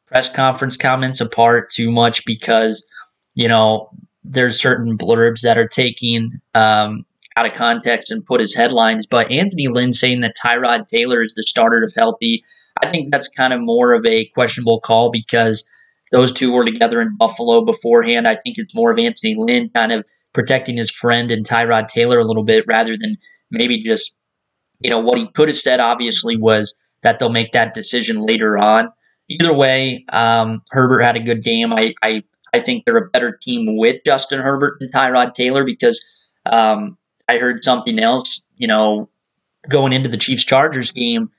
press 0.06 0.32
conference 0.32 0.76
comments 0.76 1.20
apart 1.20 1.70
too 1.70 1.90
much 1.90 2.24
because 2.24 2.86
you 3.34 3.48
know 3.48 3.90
there's 4.24 4.60
certain 4.60 4.96
blurbs 4.96 5.40
that 5.42 5.58
are 5.58 5.68
taking 5.68 6.32
um, 6.54 7.04
out 7.36 7.46
of 7.46 7.54
context 7.54 8.10
and 8.10 8.24
put 8.24 8.40
as 8.40 8.52
headlines. 8.52 9.06
But 9.06 9.30
Anthony 9.30 9.68
Lynn 9.68 9.92
saying 9.92 10.20
that 10.20 10.36
Tyrod 10.42 10.88
Taylor 10.88 11.22
is 11.22 11.34
the 11.34 11.42
starter 11.44 11.82
if 11.82 11.94
healthy, 11.94 12.44
I 12.82 12.90
think 12.90 13.10
that's 13.10 13.28
kind 13.28 13.52
of 13.52 13.60
more 13.60 13.94
of 13.94 14.04
a 14.04 14.26
questionable 14.34 14.80
call 14.80 15.10
because 15.10 15.68
those 16.10 16.32
two 16.32 16.52
were 16.52 16.64
together 16.64 17.00
in 17.00 17.16
Buffalo 17.16 17.64
beforehand. 17.64 18.26
I 18.26 18.34
think 18.34 18.58
it's 18.58 18.74
more 18.74 18.90
of 18.90 18.98
Anthony 18.98 19.36
Lynn 19.38 19.70
kind 19.74 19.92
of 19.92 20.04
protecting 20.32 20.76
his 20.76 20.90
friend 20.90 21.30
and 21.30 21.46
Tyrod 21.46 21.88
Taylor 21.88 22.18
a 22.18 22.24
little 22.24 22.44
bit 22.44 22.64
rather 22.66 22.96
than 22.96 23.16
maybe 23.50 23.82
just, 23.82 24.16
you 24.80 24.90
know, 24.90 24.98
what 24.98 25.18
he 25.18 25.26
could 25.28 25.48
have 25.48 25.56
said 25.56 25.80
obviously 25.80 26.36
was 26.36 26.80
that 27.02 27.18
they'll 27.18 27.28
make 27.28 27.52
that 27.52 27.74
decision 27.74 28.24
later 28.24 28.58
on. 28.58 28.88
Either 29.28 29.52
way, 29.52 30.04
um, 30.12 30.62
Herbert 30.70 31.00
had 31.02 31.16
a 31.16 31.22
good 31.22 31.42
game. 31.42 31.72
I, 31.72 31.94
I, 32.02 32.22
I 32.54 32.60
think 32.60 32.84
they're 32.84 32.96
a 32.96 33.10
better 33.10 33.38
team 33.40 33.76
with 33.76 34.00
Justin 34.04 34.40
Herbert 34.40 34.78
and 34.80 34.92
Tyrod 34.92 35.34
Taylor 35.34 35.64
because 35.64 36.02
um, 36.46 36.96
I 37.28 37.36
heard 37.38 37.62
something 37.62 37.98
else, 37.98 38.46
you 38.56 38.66
know, 38.66 39.10
going 39.68 39.92
into 39.92 40.08
the 40.08 40.16
Chiefs 40.16 40.44
Chargers 40.44 40.90
game 40.90 41.30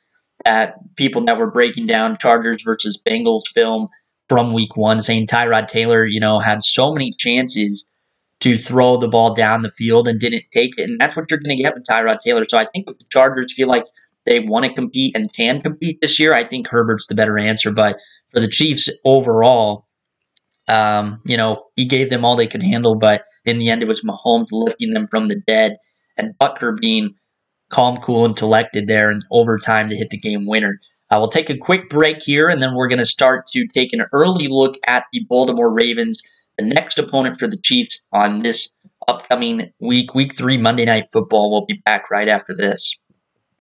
that 0.46 0.76
people 0.96 1.26
that 1.26 1.38
were 1.38 1.50
breaking 1.50 1.88
down 1.88 2.18
Chargers 2.18 2.64
versus 2.64 3.02
Bengals 3.06 3.48
film 3.54 3.88
from 4.30 4.54
week 4.54 4.78
one 4.78 5.02
saying 5.02 5.28
Tyrod 5.28 5.68
Taylor, 5.68 6.06
you 6.06 6.20
know, 6.20 6.40
had 6.40 6.64
so 6.64 6.94
many 6.94 7.12
chances 7.12 7.92
to 8.42 8.58
throw 8.58 8.98
the 8.98 9.08
ball 9.08 9.34
down 9.34 9.64
the 9.64 9.72
field 9.72 10.08
and 10.08 10.20
didn't 10.20 10.46
take 10.52 10.78
it. 10.78 10.90
And 10.90 11.00
that's 11.00 11.16
what 11.16 11.30
you're 11.30 11.40
going 11.40 11.58
to 11.58 11.62
get 11.62 11.74
with 11.74 11.86
Tyrod 11.90 12.20
Taylor. 12.22 12.46
So 12.48 12.58
I 12.58 12.66
think 12.66 12.88
if 12.88 12.98
the 13.00 13.06
Chargers 13.10 13.54
feel 13.54 13.68
like 13.68 13.84
they 14.26 14.40
want 14.40 14.66
to 14.66 14.74
compete 14.74 15.16
and 15.16 15.34
can 15.34 15.62
compete 15.62 16.00
this 16.02 16.20
year, 16.20 16.34
I 16.34 16.44
think 16.44 16.68
Herbert's 16.68 17.08
the 17.08 17.16
better 17.16 17.38
answer. 17.38 17.72
But 17.72 17.98
for 18.32 18.40
the 18.40 18.48
Chiefs 18.48 18.90
overall, 19.06 19.88
um, 20.68 21.22
you 21.26 21.38
know, 21.38 21.66
he 21.76 21.86
gave 21.86 22.10
them 22.10 22.24
all 22.24 22.36
they 22.36 22.48
could 22.48 22.64
handle, 22.64 22.96
but 22.96 23.24
in 23.46 23.58
the 23.58 23.70
end, 23.70 23.82
it 23.82 23.88
was 23.88 24.04
Mahomes 24.04 24.48
lifting 24.52 24.94
them 24.94 25.08
from 25.10 25.26
the 25.26 25.42
dead 25.48 25.78
and 26.18 26.38
Butker 26.40 26.78
being 26.80 27.16
calm, 27.70 27.98
cool, 27.98 28.26
and 28.26 28.36
collected 28.36 28.88
there 28.88 29.10
in 29.10 29.22
overtime 29.32 29.90
to 29.90 29.96
hit 29.96 30.10
the 30.10 30.18
game 30.18 30.46
winner. 30.46 30.80
Uh, 31.10 31.18
we'll 31.20 31.28
take 31.28 31.50
a 31.50 31.58
quick 31.58 31.90
break 31.90 32.22
here, 32.22 32.50
and 32.50 32.62
then 32.62 32.76
we're 32.76 32.88
going 32.88 33.00
to 33.00 33.06
start 33.06 33.48
to 33.48 33.66
take 33.66 33.94
an 33.94 34.06
early 34.14 34.48
look 34.48 34.76
at 34.86 35.06
the 35.12 35.26
Baltimore 35.28 35.72
Ravens 35.72 36.22
the 36.60 36.66
next 36.66 37.00
opponent 37.00 37.40
for 37.40 37.48
the 37.48 37.58
Chiefs 37.58 38.06
on 38.12 38.40
this 38.40 38.76
upcoming 39.08 39.72
week, 39.80 40.14
week 40.14 40.36
three, 40.36 40.58
Monday 40.58 40.86
Night 40.86 41.06
Football. 41.12 41.52
We'll 41.52 41.66
be 41.66 41.82
back 41.86 42.12
right 42.12 42.28
after 42.28 42.54
this. 42.54 42.98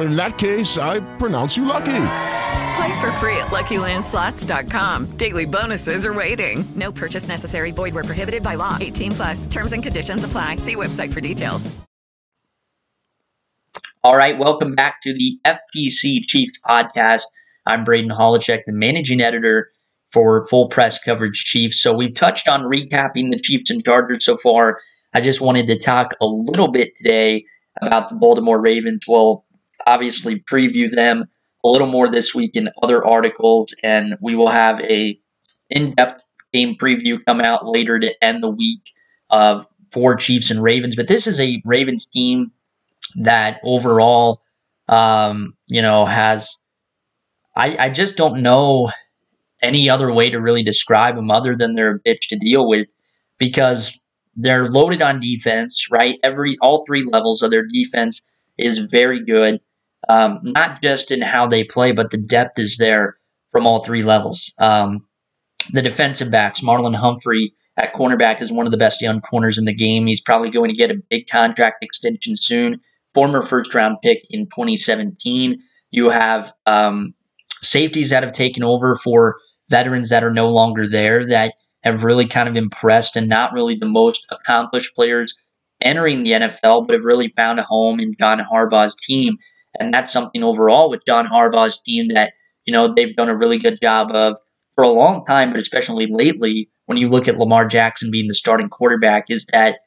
in 0.00 0.16
that 0.16 0.38
case, 0.38 0.78
I 0.78 1.00
pronounce 1.16 1.56
you 1.56 1.64
lucky. 1.64 2.06
Play 2.76 3.00
for 3.00 3.12
free 3.12 3.36
at 3.36 3.48
LuckyLandSlots.com. 3.50 5.16
Daily 5.16 5.44
bonuses 5.44 6.04
are 6.04 6.14
waiting. 6.14 6.64
No 6.74 6.90
purchase 6.90 7.28
necessary. 7.28 7.70
Void 7.70 7.94
were 7.94 8.02
prohibited 8.02 8.42
by 8.42 8.56
law. 8.56 8.78
18 8.80 9.12
plus. 9.12 9.46
Terms 9.46 9.72
and 9.72 9.82
conditions 9.82 10.24
apply. 10.24 10.56
See 10.56 10.74
website 10.74 11.12
for 11.12 11.20
details. 11.20 11.70
All 14.02 14.16
right, 14.16 14.36
welcome 14.36 14.74
back 14.74 15.00
to 15.00 15.14
the 15.14 15.38
FPC 15.46 16.26
Chiefs 16.26 16.60
podcast. 16.68 17.22
I'm 17.64 17.84
Braden 17.84 18.10
Holochek, 18.10 18.64
the 18.66 18.72
managing 18.74 19.22
editor 19.22 19.70
for 20.12 20.46
Full 20.48 20.68
Press 20.68 21.02
Coverage 21.02 21.44
Chiefs. 21.44 21.80
So 21.80 21.94
we've 21.94 22.14
touched 22.14 22.46
on 22.46 22.64
recapping 22.64 23.30
the 23.30 23.38
Chiefs 23.38 23.70
and 23.70 23.82
Chargers 23.82 24.26
so 24.26 24.36
far. 24.36 24.78
I 25.14 25.22
just 25.22 25.40
wanted 25.40 25.66
to 25.68 25.78
talk 25.78 26.14
a 26.20 26.26
little 26.26 26.68
bit 26.68 26.94
today 26.98 27.46
about 27.80 28.10
the 28.10 28.14
Baltimore 28.16 28.60
Ravens. 28.60 29.04
We'll 29.08 29.44
obviously 29.86 30.40
preview 30.40 30.90
them 30.90 31.24
a 31.64 31.68
little 31.68 31.86
more 31.86 32.10
this 32.10 32.34
week 32.34 32.52
in 32.54 32.68
other 32.82 33.04
articles, 33.04 33.74
and 33.82 34.16
we 34.20 34.34
will 34.34 34.48
have 34.48 34.80
a 34.82 35.18
in-depth 35.70 36.22
game 36.52 36.76
preview 36.80 37.18
come 37.26 37.40
out 37.40 37.66
later 37.66 37.98
to 37.98 38.14
end 38.22 38.42
the 38.42 38.50
week 38.50 38.82
of 39.30 39.66
for 39.90 40.14
Chiefs 40.16 40.50
and 40.50 40.62
Ravens. 40.62 40.96
But 40.96 41.08
this 41.08 41.26
is 41.26 41.40
a 41.40 41.62
Ravens 41.64 42.06
team 42.06 42.52
that 43.16 43.60
overall, 43.64 44.42
um, 44.88 45.54
you 45.68 45.80
know, 45.80 46.04
has 46.04 46.62
I, 47.56 47.76
I 47.78 47.88
just 47.90 48.16
don't 48.16 48.42
know 48.42 48.90
any 49.62 49.88
other 49.88 50.12
way 50.12 50.30
to 50.30 50.40
really 50.40 50.62
describe 50.62 51.16
them 51.16 51.30
other 51.30 51.56
than 51.56 51.74
they're 51.74 51.96
a 51.96 52.00
bitch 52.00 52.28
to 52.28 52.38
deal 52.38 52.68
with 52.68 52.86
because 53.38 53.98
they're 54.36 54.66
loaded 54.66 55.00
on 55.00 55.20
defense, 55.20 55.86
right? 55.90 56.18
Every 56.22 56.56
all 56.60 56.84
three 56.84 57.04
levels 57.04 57.40
of 57.40 57.50
their 57.50 57.64
defense 57.64 58.26
is 58.58 58.78
very 58.78 59.24
good. 59.24 59.60
Um, 60.08 60.40
not 60.42 60.82
just 60.82 61.10
in 61.10 61.22
how 61.22 61.46
they 61.46 61.64
play, 61.64 61.92
but 61.92 62.10
the 62.10 62.18
depth 62.18 62.58
is 62.58 62.76
there 62.78 63.16
from 63.52 63.66
all 63.66 63.82
three 63.82 64.02
levels. 64.02 64.54
Um, 64.58 65.06
the 65.72 65.82
defensive 65.82 66.30
backs, 66.30 66.60
Marlon 66.60 66.94
Humphrey 66.94 67.54
at 67.76 67.94
cornerback 67.94 68.40
is 68.40 68.52
one 68.52 68.66
of 68.66 68.70
the 68.70 68.78
best 68.78 69.00
young 69.00 69.20
corners 69.20 69.58
in 69.58 69.64
the 69.64 69.74
game. 69.74 70.06
He's 70.06 70.20
probably 70.20 70.50
going 70.50 70.70
to 70.70 70.76
get 70.76 70.90
a 70.90 71.02
big 71.08 71.28
contract 71.28 71.82
extension 71.82 72.34
soon. 72.36 72.80
Former 73.14 73.42
first 73.42 73.74
round 73.74 73.98
pick 74.02 74.24
in 74.30 74.46
2017. 74.46 75.58
You 75.90 76.10
have 76.10 76.52
um, 76.66 77.14
safeties 77.62 78.10
that 78.10 78.22
have 78.22 78.32
taken 78.32 78.62
over 78.62 78.94
for 78.94 79.36
veterans 79.70 80.10
that 80.10 80.24
are 80.24 80.32
no 80.32 80.50
longer 80.50 80.86
there 80.86 81.26
that 81.28 81.54
have 81.82 82.04
really 82.04 82.26
kind 82.26 82.48
of 82.48 82.56
impressed 82.56 83.16
and 83.16 83.28
not 83.28 83.52
really 83.52 83.74
the 83.74 83.86
most 83.86 84.26
accomplished 84.30 84.94
players 84.94 85.38
entering 85.80 86.22
the 86.22 86.32
NFL, 86.32 86.86
but 86.86 86.94
have 86.94 87.04
really 87.04 87.28
found 87.36 87.58
a 87.58 87.62
home 87.62 88.00
in 88.00 88.14
John 88.18 88.40
Harbaugh's 88.40 88.96
team. 88.96 89.36
And 89.78 89.92
that's 89.92 90.12
something 90.12 90.42
overall 90.42 90.90
with 90.90 91.04
John 91.06 91.26
Harbaugh's 91.26 91.82
team 91.82 92.08
that, 92.14 92.32
you 92.64 92.72
know, 92.72 92.88
they've 92.88 93.16
done 93.16 93.28
a 93.28 93.36
really 93.36 93.58
good 93.58 93.80
job 93.80 94.10
of 94.12 94.36
for 94.74 94.84
a 94.84 94.88
long 94.88 95.24
time, 95.24 95.50
but 95.50 95.60
especially 95.60 96.06
lately, 96.06 96.68
when 96.86 96.98
you 96.98 97.08
look 97.08 97.28
at 97.28 97.38
Lamar 97.38 97.66
Jackson 97.66 98.10
being 98.10 98.28
the 98.28 98.34
starting 98.34 98.68
quarterback, 98.68 99.30
is 99.30 99.46
that 99.46 99.78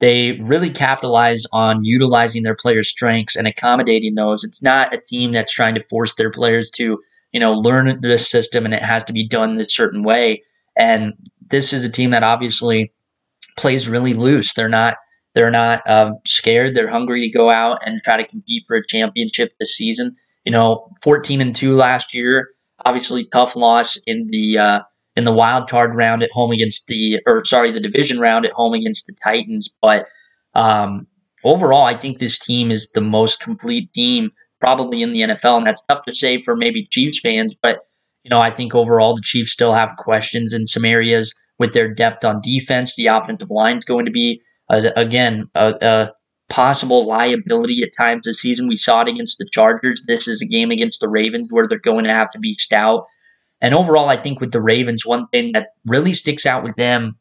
they 0.00 0.32
really 0.40 0.70
capitalize 0.70 1.44
on 1.52 1.84
utilizing 1.84 2.42
their 2.42 2.56
players' 2.56 2.88
strengths 2.88 3.36
and 3.36 3.46
accommodating 3.46 4.14
those. 4.14 4.44
It's 4.44 4.62
not 4.62 4.94
a 4.94 5.00
team 5.00 5.32
that's 5.32 5.52
trying 5.52 5.74
to 5.76 5.82
force 5.84 6.14
their 6.16 6.30
players 6.30 6.70
to, 6.76 6.98
you 7.32 7.40
know, 7.40 7.52
learn 7.52 8.00
this 8.00 8.28
system 8.28 8.64
and 8.64 8.74
it 8.74 8.82
has 8.82 9.04
to 9.04 9.12
be 9.12 9.26
done 9.26 9.56
this 9.56 9.74
certain 9.74 10.02
way. 10.02 10.42
And 10.76 11.14
this 11.48 11.72
is 11.72 11.84
a 11.84 11.92
team 11.92 12.10
that 12.10 12.24
obviously 12.24 12.92
plays 13.56 13.88
really 13.88 14.14
loose. 14.14 14.54
They're 14.54 14.68
not 14.68 14.96
they're 15.34 15.50
not 15.50 15.88
um, 15.88 16.18
scared. 16.26 16.74
They're 16.74 16.90
hungry 16.90 17.20
to 17.22 17.28
go 17.28 17.50
out 17.50 17.78
and 17.84 18.02
try 18.02 18.16
to 18.16 18.24
compete 18.24 18.64
for 18.66 18.76
a 18.76 18.86
championship 18.86 19.52
this 19.58 19.76
season. 19.76 20.16
You 20.44 20.52
know, 20.52 20.90
14 21.02 21.40
and 21.40 21.54
two 21.54 21.74
last 21.74 22.14
year. 22.14 22.50
Obviously, 22.84 23.24
tough 23.26 23.56
loss 23.56 23.98
in 24.06 24.26
the 24.28 24.58
uh, 24.58 24.82
in 25.16 25.24
the 25.24 25.32
wild 25.32 25.68
card 25.68 25.94
round 25.94 26.22
at 26.22 26.30
home 26.32 26.50
against 26.50 26.86
the 26.86 27.20
or 27.26 27.44
sorry, 27.44 27.70
the 27.70 27.80
division 27.80 28.18
round 28.18 28.44
at 28.44 28.52
home 28.52 28.74
against 28.74 29.06
the 29.06 29.16
Titans. 29.22 29.74
But 29.80 30.06
um, 30.54 31.06
overall, 31.44 31.84
I 31.84 31.96
think 31.96 32.18
this 32.18 32.38
team 32.38 32.70
is 32.70 32.90
the 32.92 33.00
most 33.00 33.40
complete 33.40 33.92
team 33.92 34.30
probably 34.60 35.02
in 35.02 35.12
the 35.12 35.20
NFL, 35.20 35.58
and 35.58 35.66
that's 35.66 35.84
tough 35.86 36.04
to 36.04 36.14
say 36.14 36.40
for 36.40 36.56
maybe 36.56 36.86
Chiefs 36.90 37.20
fans. 37.20 37.54
But 37.60 37.80
you 38.22 38.30
know, 38.30 38.40
I 38.40 38.50
think 38.50 38.74
overall 38.74 39.14
the 39.14 39.22
Chiefs 39.22 39.52
still 39.52 39.74
have 39.74 39.96
questions 39.96 40.52
in 40.52 40.66
some 40.66 40.84
areas 40.84 41.34
with 41.58 41.72
their 41.74 41.92
depth 41.92 42.24
on 42.24 42.40
defense. 42.42 42.96
The 42.96 43.06
offensive 43.06 43.50
line 43.50 43.78
is 43.78 43.84
going 43.84 44.04
to 44.04 44.10
be 44.10 44.42
uh, 44.70 44.90
again 44.96 45.48
a, 45.54 45.74
a 45.80 46.12
possible 46.48 47.06
liability 47.06 47.82
at 47.82 47.90
times 47.96 48.26
this 48.26 48.38
season. 48.38 48.68
We 48.68 48.76
saw 48.76 49.02
it 49.02 49.08
against 49.08 49.38
the 49.38 49.48
Chargers. 49.50 50.04
This 50.06 50.28
is 50.28 50.42
a 50.42 50.46
game 50.46 50.70
against 50.70 51.00
the 51.00 51.08
Ravens 51.08 51.48
where 51.50 51.66
they're 51.66 51.78
going 51.78 52.04
to 52.04 52.12
have 52.12 52.30
to 52.32 52.38
be 52.38 52.54
stout. 52.54 53.06
And 53.60 53.74
overall, 53.74 54.08
I 54.08 54.16
think 54.16 54.40
with 54.40 54.52
the 54.52 54.60
Ravens, 54.60 55.06
one 55.06 55.26
thing 55.28 55.52
that 55.52 55.68
really 55.86 56.12
sticks 56.12 56.44
out 56.44 56.62
with 56.62 56.76
them 56.76 57.16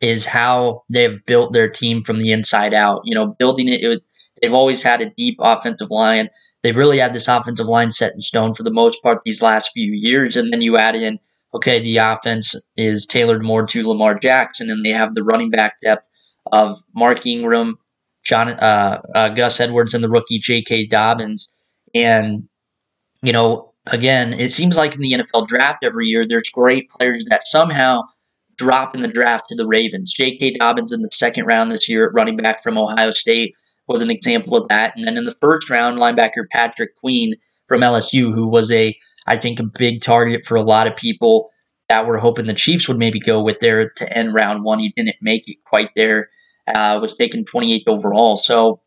is 0.00 0.26
how 0.26 0.82
they've 0.92 1.24
built 1.26 1.52
their 1.52 1.68
team 1.68 2.04
from 2.04 2.18
the 2.18 2.30
inside 2.30 2.74
out. 2.74 3.00
You 3.04 3.14
know, 3.14 3.34
building 3.38 3.68
it, 3.68 3.82
it 3.82 4.02
they've 4.40 4.52
always 4.52 4.82
had 4.82 5.00
a 5.00 5.10
deep 5.10 5.36
offensive 5.40 5.90
line. 5.90 6.28
They've 6.62 6.76
really 6.76 6.98
had 6.98 7.12
this 7.12 7.28
offensive 7.28 7.66
line 7.66 7.90
set 7.90 8.14
in 8.14 8.20
stone 8.20 8.54
for 8.54 8.62
the 8.62 8.72
most 8.72 9.02
part 9.02 9.20
these 9.24 9.42
last 9.42 9.70
few 9.72 9.92
years. 9.92 10.36
And 10.36 10.52
then 10.52 10.62
you 10.62 10.76
add 10.76 10.94
in, 10.94 11.18
okay, 11.54 11.80
the 11.80 11.98
offense 11.98 12.54
is 12.76 13.04
tailored 13.04 13.44
more 13.44 13.66
to 13.66 13.86
Lamar 13.86 14.18
Jackson, 14.18 14.70
and 14.70 14.84
they 14.84 14.90
have 14.90 15.14
the 15.14 15.24
running 15.24 15.50
back 15.50 15.80
depth 15.80 16.08
of 16.52 16.82
Mark 16.94 17.26
Ingram, 17.26 17.78
John, 18.24 18.50
uh, 18.50 19.00
uh, 19.14 19.28
Gus 19.30 19.60
Edwards, 19.60 19.94
and 19.94 20.02
the 20.02 20.08
rookie 20.08 20.38
J.K. 20.38 20.86
Dobbins. 20.86 21.54
And, 21.94 22.48
you 23.22 23.32
know, 23.32 23.72
again, 23.86 24.32
it 24.32 24.50
seems 24.50 24.76
like 24.76 24.94
in 24.94 25.00
the 25.00 25.12
NFL 25.12 25.46
draft 25.46 25.84
every 25.84 26.06
year, 26.06 26.24
there's 26.26 26.48
great 26.50 26.88
players 26.90 27.24
that 27.28 27.46
somehow 27.46 28.02
drop 28.56 28.94
in 28.94 29.02
the 29.02 29.08
draft 29.08 29.48
to 29.48 29.56
the 29.56 29.66
Ravens. 29.66 30.12
J.K. 30.12 30.52
Dobbins 30.52 30.92
in 30.92 31.02
the 31.02 31.10
second 31.12 31.46
round 31.46 31.70
this 31.70 31.88
year 31.88 32.10
running 32.10 32.36
back 32.36 32.62
from 32.62 32.78
Ohio 32.78 33.10
State 33.10 33.54
was 33.86 34.02
an 34.02 34.10
example 34.10 34.56
of 34.56 34.68
that. 34.68 34.96
And 34.96 35.06
then 35.06 35.18
in 35.18 35.24
the 35.24 35.34
first 35.34 35.68
round, 35.68 35.98
linebacker 35.98 36.48
Patrick 36.50 36.96
Queen 36.96 37.34
from 37.68 37.80
LSU, 37.80 38.32
who 38.32 38.46
was 38.46 38.70
a, 38.72 38.96
I 39.26 39.36
think, 39.36 39.60
a 39.60 39.64
big 39.64 40.00
target 40.00 40.46
for 40.46 40.54
a 40.54 40.62
lot 40.62 40.86
of 40.86 40.96
people 40.96 41.50
that 41.88 42.06
were 42.06 42.18
hoping 42.18 42.46
the 42.46 42.54
Chiefs 42.54 42.88
would 42.88 42.98
maybe 42.98 43.20
go 43.20 43.42
with 43.42 43.58
there 43.60 43.90
to 43.90 44.16
end 44.16 44.32
round 44.32 44.64
one. 44.64 44.78
He 44.78 44.92
didn't 44.96 45.16
make 45.20 45.48
it 45.48 45.58
quite 45.64 45.90
there 45.94 46.30
uh, 46.66 46.98
was 47.00 47.16
taken 47.16 47.44
28th 47.44 47.84
overall. 47.86 48.36
So 48.36 48.80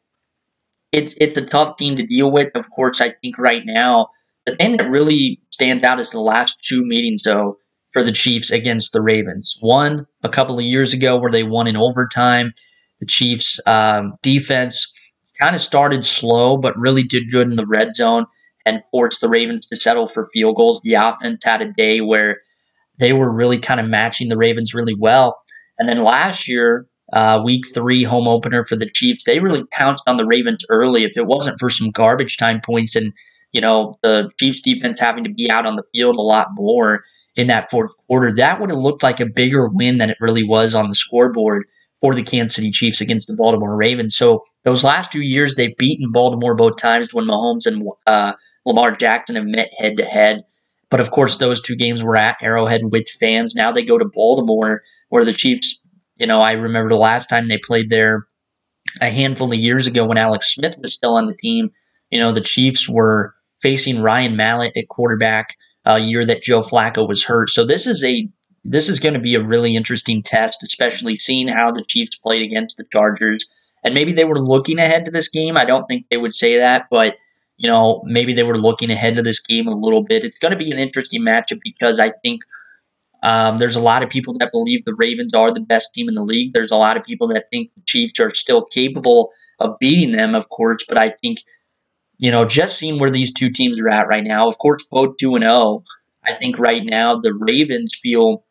it's 0.91 1.13
it's 1.19 1.37
a 1.37 1.45
tough 1.45 1.77
team 1.77 1.97
to 1.97 2.05
deal 2.05 2.31
with. 2.31 2.55
Of 2.55 2.69
course, 2.69 3.01
I 3.01 3.11
think 3.21 3.37
right 3.37 3.63
now 3.65 4.07
the 4.45 4.55
thing 4.55 4.77
that 4.77 4.89
really 4.89 5.41
stands 5.49 5.83
out 5.83 5.99
is 5.99 6.11
the 6.11 6.21
last 6.21 6.63
two 6.63 6.85
meetings 6.85 7.23
though 7.23 7.57
for 7.91 8.03
the 8.03 8.11
Chiefs 8.11 8.51
against 8.51 8.93
the 8.93 9.01
Ravens. 9.01 9.57
One 9.59 10.05
a 10.23 10.29
couple 10.29 10.57
of 10.57 10.65
years 10.65 10.93
ago 10.93 11.17
where 11.17 11.31
they 11.31 11.43
won 11.43 11.67
in 11.67 11.77
overtime. 11.77 12.53
The 12.99 13.05
Chiefs 13.05 13.59
um, 13.67 14.13
defense 14.23 14.91
kind 15.39 15.55
of 15.55 15.61
started 15.61 16.03
slow, 16.03 16.57
but 16.57 16.77
really 16.77 17.03
did 17.03 17.31
good 17.31 17.47
in 17.47 17.55
the 17.55 17.65
red 17.65 17.95
zone 17.95 18.25
and 18.65 18.83
forced 18.91 19.21
the 19.21 19.29
Ravens 19.29 19.67
to 19.67 19.75
settle 19.75 20.07
for 20.07 20.29
field 20.33 20.55
goals. 20.55 20.81
The 20.81 20.95
offense 20.95 21.43
had 21.43 21.61
a 21.61 21.71
day 21.73 22.01
where 22.01 22.41
they 22.99 23.13
were 23.13 23.31
really 23.31 23.59
kind 23.59 23.79
of 23.79 23.87
matching 23.87 24.29
the 24.29 24.37
Ravens 24.37 24.73
really 24.73 24.95
well. 24.95 25.37
And 25.77 25.87
then 25.87 26.03
last 26.03 26.47
year, 26.47 26.87
uh, 27.13 27.41
week 27.43 27.65
three 27.73 28.03
home 28.03 28.27
opener 28.27 28.65
for 28.65 28.75
the 28.75 28.89
Chiefs. 28.89 29.23
They 29.23 29.39
really 29.39 29.63
pounced 29.71 30.07
on 30.07 30.17
the 30.17 30.25
Ravens 30.25 30.65
early. 30.69 31.03
If 31.03 31.17
it 31.17 31.25
wasn't 31.25 31.59
for 31.59 31.69
some 31.69 31.91
garbage 31.91 32.37
time 32.37 32.61
points 32.61 32.95
and 32.95 33.13
you 33.51 33.61
know 33.61 33.93
the 34.03 34.29
Chiefs 34.39 34.61
defense 34.61 34.99
having 34.99 35.23
to 35.23 35.33
be 35.33 35.49
out 35.49 35.65
on 35.65 35.75
the 35.75 35.83
field 35.93 36.15
a 36.15 36.21
lot 36.21 36.47
more 36.53 37.03
in 37.35 37.47
that 37.47 37.69
fourth 37.69 37.91
quarter, 38.07 38.33
that 38.35 38.59
would 38.59 38.69
have 38.69 38.79
looked 38.79 39.03
like 39.03 39.19
a 39.19 39.25
bigger 39.25 39.67
win 39.67 39.97
than 39.97 40.09
it 40.09 40.17
really 40.19 40.43
was 40.43 40.75
on 40.75 40.89
the 40.89 40.95
scoreboard 40.95 41.63
for 42.01 42.13
the 42.13 42.23
Kansas 42.23 42.55
City 42.55 42.71
Chiefs 42.71 43.01
against 43.01 43.27
the 43.27 43.35
Baltimore 43.35 43.75
Ravens. 43.75 44.15
So 44.15 44.43
those 44.63 44.83
last 44.83 45.11
two 45.11 45.21
years, 45.21 45.55
they've 45.55 45.75
beaten 45.77 46.11
Baltimore 46.11 46.55
both 46.55 46.77
times 46.77 47.13
when 47.13 47.25
Mahomes 47.25 47.65
and 47.65 47.87
uh, 48.05 48.33
Lamar 48.65 48.95
Jackson 48.95 49.35
have 49.35 49.45
met 49.45 49.69
head 49.77 49.97
to 49.97 50.05
head. 50.05 50.43
But 50.89 50.99
of 50.99 51.11
course, 51.11 51.37
those 51.37 51.61
two 51.61 51.75
games 51.75 52.03
were 52.03 52.15
at 52.15 52.37
Arrowhead 52.41 52.91
with 52.91 53.09
fans. 53.19 53.55
Now 53.55 53.71
they 53.71 53.83
go 53.83 53.97
to 53.97 54.05
Baltimore, 54.05 54.83
where 55.09 55.25
the 55.25 55.33
Chiefs 55.33 55.81
you 56.19 56.27
know, 56.27 56.41
I 56.41 56.53
remember 56.53 56.89
the 56.89 56.95
last 56.95 57.27
time 57.27 57.45
they 57.45 57.57
played 57.57 57.89
there 57.89 58.27
a 59.01 59.09
handful 59.09 59.51
of 59.51 59.59
years 59.59 59.87
ago 59.87 60.05
when 60.05 60.17
Alex 60.17 60.53
Smith 60.53 60.75
was 60.79 60.93
still 60.93 61.15
on 61.15 61.27
the 61.27 61.35
team. 61.35 61.71
You 62.09 62.19
know, 62.19 62.31
the 62.31 62.41
Chiefs 62.41 62.87
were 62.89 63.33
facing 63.61 64.01
Ryan 64.01 64.35
Mallett 64.35 64.77
at 64.77 64.87
quarterback 64.87 65.55
a 65.85 65.99
year 65.99 66.25
that 66.25 66.43
Joe 66.43 66.61
Flacco 66.61 67.07
was 67.07 67.23
hurt. 67.23 67.49
So 67.49 67.65
this 67.65 67.87
is 67.87 68.03
a 68.03 68.29
this 68.63 68.89
is 68.89 68.99
going 68.99 69.13
to 69.13 69.19
be 69.19 69.35
a 69.35 69.43
really 69.43 69.75
interesting 69.75 70.21
test, 70.21 70.61
especially 70.61 71.15
seeing 71.17 71.47
how 71.47 71.71
the 71.71 71.85
Chiefs 71.87 72.17
played 72.17 72.41
against 72.41 72.75
the 72.75 72.83
Chargers. 72.91 73.49
And 73.83 73.93
maybe 73.93 74.11
they 74.11 74.25
were 74.25 74.43
looking 74.43 74.79
ahead 74.79 75.05
to 75.05 75.11
this 75.11 75.29
game. 75.29 75.55
I 75.55 75.63
don't 75.63 75.85
think 75.85 76.05
they 76.09 76.17
would 76.17 76.33
say 76.33 76.57
that, 76.57 76.87
but 76.91 77.15
you 77.57 77.67
know, 77.69 78.01
maybe 78.05 78.33
they 78.33 78.43
were 78.43 78.57
looking 78.57 78.91
ahead 78.91 79.15
to 79.15 79.21
this 79.21 79.39
game 79.39 79.67
a 79.67 79.75
little 79.75 80.03
bit. 80.03 80.23
It's 80.23 80.37
going 80.37 80.51
to 80.51 80.63
be 80.63 80.71
an 80.71 80.77
interesting 80.77 81.21
matchup 81.21 81.59
because 81.63 81.99
I 81.99 82.11
think 82.23 82.41
um, 83.23 83.57
there's 83.57 83.75
a 83.75 83.81
lot 83.81 84.03
of 84.03 84.09
people 84.09 84.35
that 84.39 84.51
believe 84.51 84.85
the 84.85 84.95
Ravens 84.95 85.33
are 85.33 85.51
the 85.51 85.59
best 85.59 85.93
team 85.93 86.07
in 86.07 86.15
the 86.15 86.23
league. 86.23 86.53
There's 86.53 86.71
a 86.71 86.77
lot 86.77 86.97
of 86.97 87.03
people 87.03 87.27
that 87.29 87.45
think 87.51 87.71
the 87.75 87.83
Chiefs 87.85 88.19
are 88.19 88.33
still 88.33 88.63
capable 88.65 89.31
of 89.59 89.77
beating 89.79 90.11
them, 90.11 90.35
of 90.35 90.49
course, 90.49 90.85
but 90.87 90.97
I 90.97 91.09
think 91.09 91.39
you 92.19 92.31
know, 92.31 92.45
just 92.45 92.77
seeing 92.77 92.99
where 92.99 93.11
these 93.11 93.33
two 93.33 93.49
teams 93.49 93.79
are 93.79 93.89
at 93.89 94.07
right 94.07 94.23
now. 94.23 94.47
Of 94.47 94.57
course, 94.57 94.85
both 94.89 95.17
two 95.17 95.35
and 95.35 95.43
zero. 95.43 95.53
Oh. 95.53 95.83
I 96.25 96.37
think 96.39 96.59
right 96.59 96.83
now 96.83 97.19
the 97.19 97.33
Ravens 97.33 97.95
feel 97.95 98.43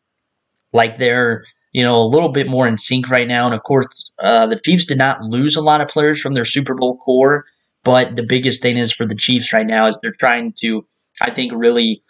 like 0.73 0.97
they're 0.97 1.43
you 1.73 1.83
know 1.83 2.01
a 2.01 2.07
little 2.07 2.29
bit 2.29 2.47
more 2.47 2.67
in 2.67 2.77
sync 2.77 3.09
right 3.09 3.27
now, 3.27 3.45
and 3.45 3.53
of 3.53 3.63
course 3.63 4.11
uh, 4.19 4.45
the 4.47 4.59
Chiefs 4.59 4.85
did 4.85 4.97
not 4.97 5.21
lose 5.21 5.55
a 5.55 5.61
lot 5.61 5.81
of 5.81 5.87
players 5.87 6.21
from 6.21 6.33
their 6.33 6.45
Super 6.45 6.75
Bowl 6.75 6.97
core. 6.97 7.45
But 7.83 8.15
the 8.15 8.23
biggest 8.23 8.61
thing 8.61 8.77
is 8.77 8.91
for 8.91 9.05
the 9.05 9.15
Chiefs 9.15 9.53
right 9.53 9.65
now 9.65 9.87
is 9.87 9.97
they're 10.01 10.11
trying 10.11 10.53
to, 10.59 10.85
I 11.21 11.29
think, 11.29 11.53
really 11.55 12.03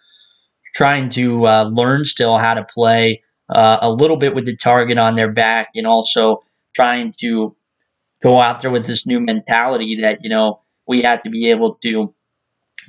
trying 0.78 1.10
to 1.10 1.48
uh, 1.48 1.64
learn 1.64 2.04
still 2.06 2.38
how 2.38 2.54
to 2.54 2.64
play 2.64 3.24
uh, 3.50 3.80
a 3.82 3.90
little 3.90 4.16
bit 4.18 4.36
with 4.36 4.46
the 4.46 4.56
target 4.56 5.00
on 5.00 5.16
their 5.16 5.32
back, 5.32 5.70
and 5.74 5.88
also 5.88 6.40
trying 6.76 7.12
to 7.20 7.56
go 8.22 8.40
out 8.40 8.60
there 8.60 8.70
with 8.70 8.86
this 8.86 9.08
new 9.08 9.20
mentality 9.20 9.96
that 9.96 10.24
you 10.24 10.30
know 10.30 10.62
we 10.88 11.02
have 11.02 11.24
to 11.24 11.32
be 11.32 11.50
able 11.50 11.74
to 11.76 12.14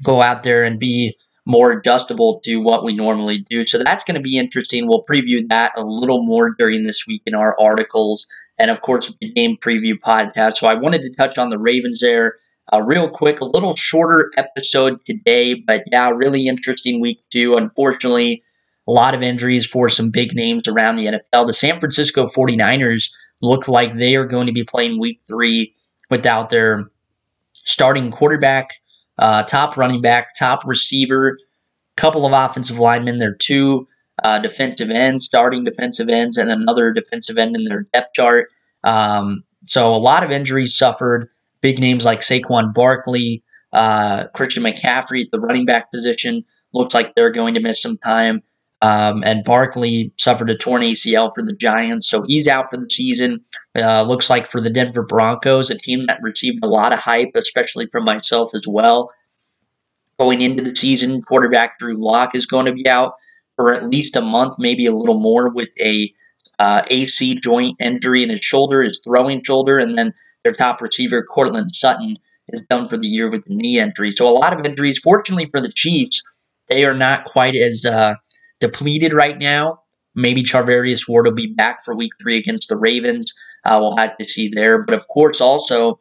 go 0.04 0.20
out 0.20 0.42
there 0.42 0.64
and 0.64 0.78
be 0.78 1.16
more 1.46 1.72
adjustable 1.72 2.40
to 2.44 2.58
what 2.58 2.84
we 2.84 2.94
normally 2.94 3.38
do. 3.38 3.64
So 3.64 3.82
that's 3.82 4.04
going 4.04 4.16
to 4.16 4.20
be 4.20 4.36
interesting. 4.36 4.86
We'll 4.86 5.02
preview 5.10 5.40
that 5.48 5.72
a 5.76 5.82
little 5.82 6.22
more 6.22 6.54
during 6.58 6.84
this 6.84 7.06
week 7.06 7.22
in 7.24 7.34
our 7.34 7.58
articles 7.58 8.26
and, 8.58 8.70
of 8.70 8.82
course, 8.82 9.16
the 9.18 9.30
game 9.32 9.56
preview 9.56 9.94
podcast. 9.94 10.58
So 10.58 10.68
I 10.68 10.74
wanted 10.74 11.00
to 11.02 11.10
touch 11.10 11.38
on 11.38 11.48
the 11.48 11.58
Ravens 11.58 12.00
there 12.00 12.34
uh, 12.72 12.82
real 12.82 13.08
quick. 13.08 13.40
A 13.40 13.44
little 13.44 13.76
shorter 13.76 14.30
episode 14.36 15.04
today, 15.04 15.54
but 15.54 15.84
yeah, 15.90 16.10
really 16.10 16.46
interesting 16.46 17.00
week 17.00 17.22
two. 17.30 17.56
Unfortunately, 17.56 18.42
a 18.86 18.92
lot 18.92 19.14
of 19.14 19.22
injuries 19.22 19.66
for 19.66 19.88
some 19.88 20.10
big 20.10 20.34
names 20.34 20.66
around 20.66 20.96
the 20.96 21.06
NFL. 21.06 21.46
The 21.46 21.52
San 21.52 21.78
Francisco 21.78 22.26
49ers 22.26 23.10
look 23.40 23.68
like 23.68 23.96
they 23.96 24.16
are 24.16 24.26
going 24.26 24.46
to 24.46 24.52
be 24.52 24.64
playing 24.64 24.98
week 24.98 25.20
three 25.26 25.74
without 26.10 26.50
their 26.50 26.90
starting 27.64 28.10
quarterback 28.10 28.70
uh, 29.18 29.42
top 29.42 29.76
running 29.76 30.00
back, 30.00 30.34
top 30.38 30.64
receiver, 30.64 31.38
couple 31.96 32.24
of 32.24 32.32
offensive 32.32 32.78
linemen. 32.78 33.18
There 33.18 33.30
are 33.30 33.36
two 33.36 33.88
uh, 34.22 34.38
defensive 34.38 34.90
ends, 34.90 35.24
starting 35.24 35.64
defensive 35.64 36.08
ends, 36.08 36.36
and 36.36 36.50
another 36.50 36.92
defensive 36.92 37.36
end 37.36 37.56
in 37.56 37.64
their 37.64 37.86
depth 37.92 38.14
chart. 38.14 38.48
Um, 38.84 39.44
so 39.64 39.92
a 39.92 39.98
lot 39.98 40.22
of 40.22 40.30
injuries 40.30 40.76
suffered. 40.76 41.28
Big 41.60 41.78
names 41.78 42.04
like 42.04 42.20
Saquon 42.20 42.72
Barkley, 42.72 43.42
uh, 43.72 44.26
Christian 44.34 44.62
McCaffrey 44.62 45.22
at 45.22 45.30
the 45.30 45.40
running 45.40 45.66
back 45.66 45.90
position 45.92 46.44
looks 46.72 46.94
like 46.94 47.14
they're 47.14 47.32
going 47.32 47.54
to 47.54 47.60
miss 47.60 47.80
some 47.80 47.96
time. 47.98 48.42
Um, 48.80 49.24
and 49.24 49.42
Barkley 49.42 50.12
suffered 50.18 50.50
a 50.50 50.56
torn 50.56 50.82
ACL 50.82 51.34
for 51.34 51.42
the 51.42 51.56
Giants, 51.56 52.08
so 52.08 52.22
he's 52.22 52.46
out 52.46 52.70
for 52.70 52.76
the 52.76 52.88
season. 52.88 53.40
Uh, 53.76 54.02
looks 54.02 54.30
like 54.30 54.46
for 54.46 54.60
the 54.60 54.70
Denver 54.70 55.02
Broncos, 55.02 55.68
a 55.70 55.76
team 55.76 56.06
that 56.06 56.22
received 56.22 56.64
a 56.64 56.68
lot 56.68 56.92
of 56.92 57.00
hype, 57.00 57.32
especially 57.34 57.86
from 57.90 58.04
myself 58.04 58.54
as 58.54 58.66
well. 58.68 59.10
Going 60.20 60.42
into 60.42 60.62
the 60.62 60.76
season, 60.76 61.22
quarterback 61.22 61.78
Drew 61.78 61.96
Lock 61.96 62.36
is 62.36 62.46
going 62.46 62.66
to 62.66 62.72
be 62.72 62.88
out 62.88 63.14
for 63.56 63.74
at 63.74 63.90
least 63.90 64.14
a 64.14 64.20
month, 64.20 64.54
maybe 64.58 64.86
a 64.86 64.94
little 64.94 65.18
more, 65.18 65.48
with 65.48 65.70
a 65.80 66.12
uh, 66.60 66.82
AC 66.88 67.34
joint 67.36 67.76
injury 67.80 68.22
in 68.22 68.30
his 68.30 68.40
shoulder, 68.40 68.82
his 68.82 69.00
throwing 69.02 69.42
shoulder, 69.42 69.78
and 69.78 69.98
then 69.98 70.14
their 70.44 70.52
top 70.52 70.80
receiver 70.80 71.22
Courtland 71.22 71.74
Sutton 71.74 72.16
is 72.48 72.66
done 72.66 72.88
for 72.88 72.96
the 72.96 73.06
year 73.06 73.30
with 73.30 73.44
a 73.46 73.54
knee 73.54 73.78
injury. 73.78 74.10
So 74.10 74.28
a 74.28 74.32
lot 74.32 74.58
of 74.58 74.64
injuries. 74.64 74.98
Fortunately 74.98 75.48
for 75.50 75.60
the 75.60 75.72
Chiefs, 75.72 76.22
they 76.68 76.84
are 76.84 76.96
not 76.96 77.24
quite 77.24 77.56
as 77.56 77.84
uh, 77.84 78.14
depleted 78.60 79.12
right 79.12 79.38
now. 79.38 79.80
Maybe 80.14 80.42
Charvarius 80.42 81.08
Ward 81.08 81.26
will 81.26 81.34
be 81.34 81.54
back 81.54 81.84
for 81.84 81.94
week 81.94 82.12
three 82.20 82.36
against 82.36 82.68
the 82.68 82.76
Ravens. 82.76 83.32
Uh, 83.64 83.78
we'll 83.80 83.96
have 83.96 84.16
to 84.16 84.28
see 84.28 84.50
there. 84.52 84.82
But 84.82 84.94
of 84.94 85.06
course, 85.08 85.40
also, 85.40 86.00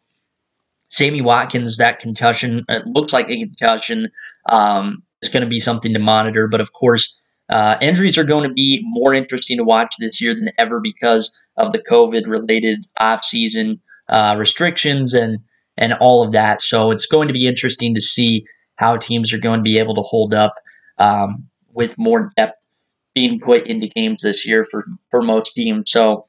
Sammy 0.90 1.22
Watkins, 1.22 1.78
that 1.78 2.00
concussion, 2.00 2.64
it 2.70 2.88
looks 2.88 3.14
like 3.14 3.30
a 3.30 3.38
concussion, 3.38 4.10
um, 4.50 5.04
is 5.22 5.30
going 5.30 5.44
to 5.44 5.50
be 5.50 5.60
something 5.60 5.94
to 5.94 6.00
monitor. 6.00 6.48
But 6.48 6.62
of 6.62 6.74
course, 6.74 7.20
uh, 7.50 7.78
injuries 7.82 8.18
are 8.18 8.24
going 8.24 8.48
to 8.48 8.54
be 8.54 8.82
more 8.86 9.14
interesting 9.14 9.58
to 9.58 9.64
watch 9.64 9.94
this 10.00 10.22
year 10.22 10.34
than 10.34 10.50
ever 10.58 10.80
because 10.80 11.36
of 11.58 11.72
the 11.72 11.80
COVID 11.80 12.28
related 12.28 12.86
off-season 13.00 13.82
uh, 14.10 14.36
restrictions 14.38 15.14
and 15.14 15.40
and 15.78 15.94
all 15.94 16.24
of 16.24 16.32
that. 16.32 16.62
So 16.62 16.92
it's 16.92 17.06
going 17.06 17.28
to 17.28 17.34
be 17.34 17.48
interesting 17.48 17.94
to 17.96 18.02
see 18.02 18.46
how 18.78 18.98
teams 18.98 19.32
are 19.32 19.40
going 19.40 19.60
to 19.60 19.64
be 19.64 19.78
able 19.78 19.96
to 19.96 20.02
hold 20.02 20.34
up 20.34 20.56
um, 20.98 21.48
with 21.74 21.98
more 21.98 22.32
depth 22.36 22.68
being 23.14 23.40
put 23.40 23.66
into 23.68 23.88
games 23.88 24.22
this 24.22 24.48
year 24.48 24.64
for, 24.64 24.86
for 25.10 25.22
most 25.22 25.54
teams. 25.56 25.92
So 25.92 26.26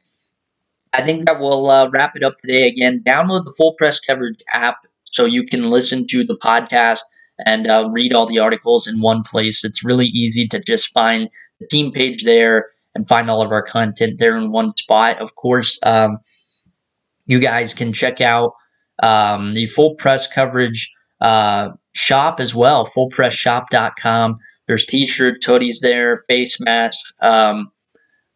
I 0.93 1.05
think 1.05 1.27
that 1.27 1.41
will 1.41 1.71
uh, 1.71 1.88
wrap 1.91 2.17
it 2.17 2.23
up 2.23 2.38
today. 2.38 2.67
Again, 2.67 3.03
download 3.07 3.45
the 3.45 3.55
full 3.57 3.75
press 3.75 4.01
coverage 4.01 4.41
app 4.53 4.77
so 5.05 5.25
you 5.25 5.45
can 5.45 5.71
listen 5.71 6.07
to 6.09 6.25
the 6.25 6.37
podcast 6.37 7.01
and 7.45 7.67
uh, 7.67 7.88
read 7.91 8.12
all 8.12 8.27
the 8.27 8.38
articles 8.38 8.87
in 8.87 9.01
one 9.01 9.23
place. 9.23 9.64
It's 9.64 9.85
really 9.85 10.07
easy 10.07 10.47
to 10.49 10.61
just 10.61 10.93
find 10.93 11.29
the 11.61 11.67
team 11.67 11.93
page 11.93 12.25
there 12.25 12.71
and 12.95 13.07
find 13.07 13.31
all 13.31 13.43
of 13.43 13.53
our 13.53 13.62
content 13.62 14.19
there 14.19 14.37
in 14.37 14.51
one 14.51 14.77
spot. 14.77 15.19
Of 15.19 15.35
course, 15.35 15.79
um, 15.85 16.19
you 17.29 17.38
guys 17.38 17.73
can 17.73 17.93
check 17.93 18.21
out 18.21 18.55
um, 19.03 19.53
the 19.53 19.67
full 19.67 19.95
press 19.95 20.27
coverage 20.27 20.93
uh, 21.21 21.71
shop 21.93 22.41
as 22.41 22.55
well, 22.55 22.87
fullpressshop.com. 22.87 24.38
There's 24.67 24.85
t-shirts, 24.85 25.47
hoodies 25.47 25.81
there, 25.81 26.25
face 26.29 26.61
masks. 26.61 27.12
Um, 27.21 27.71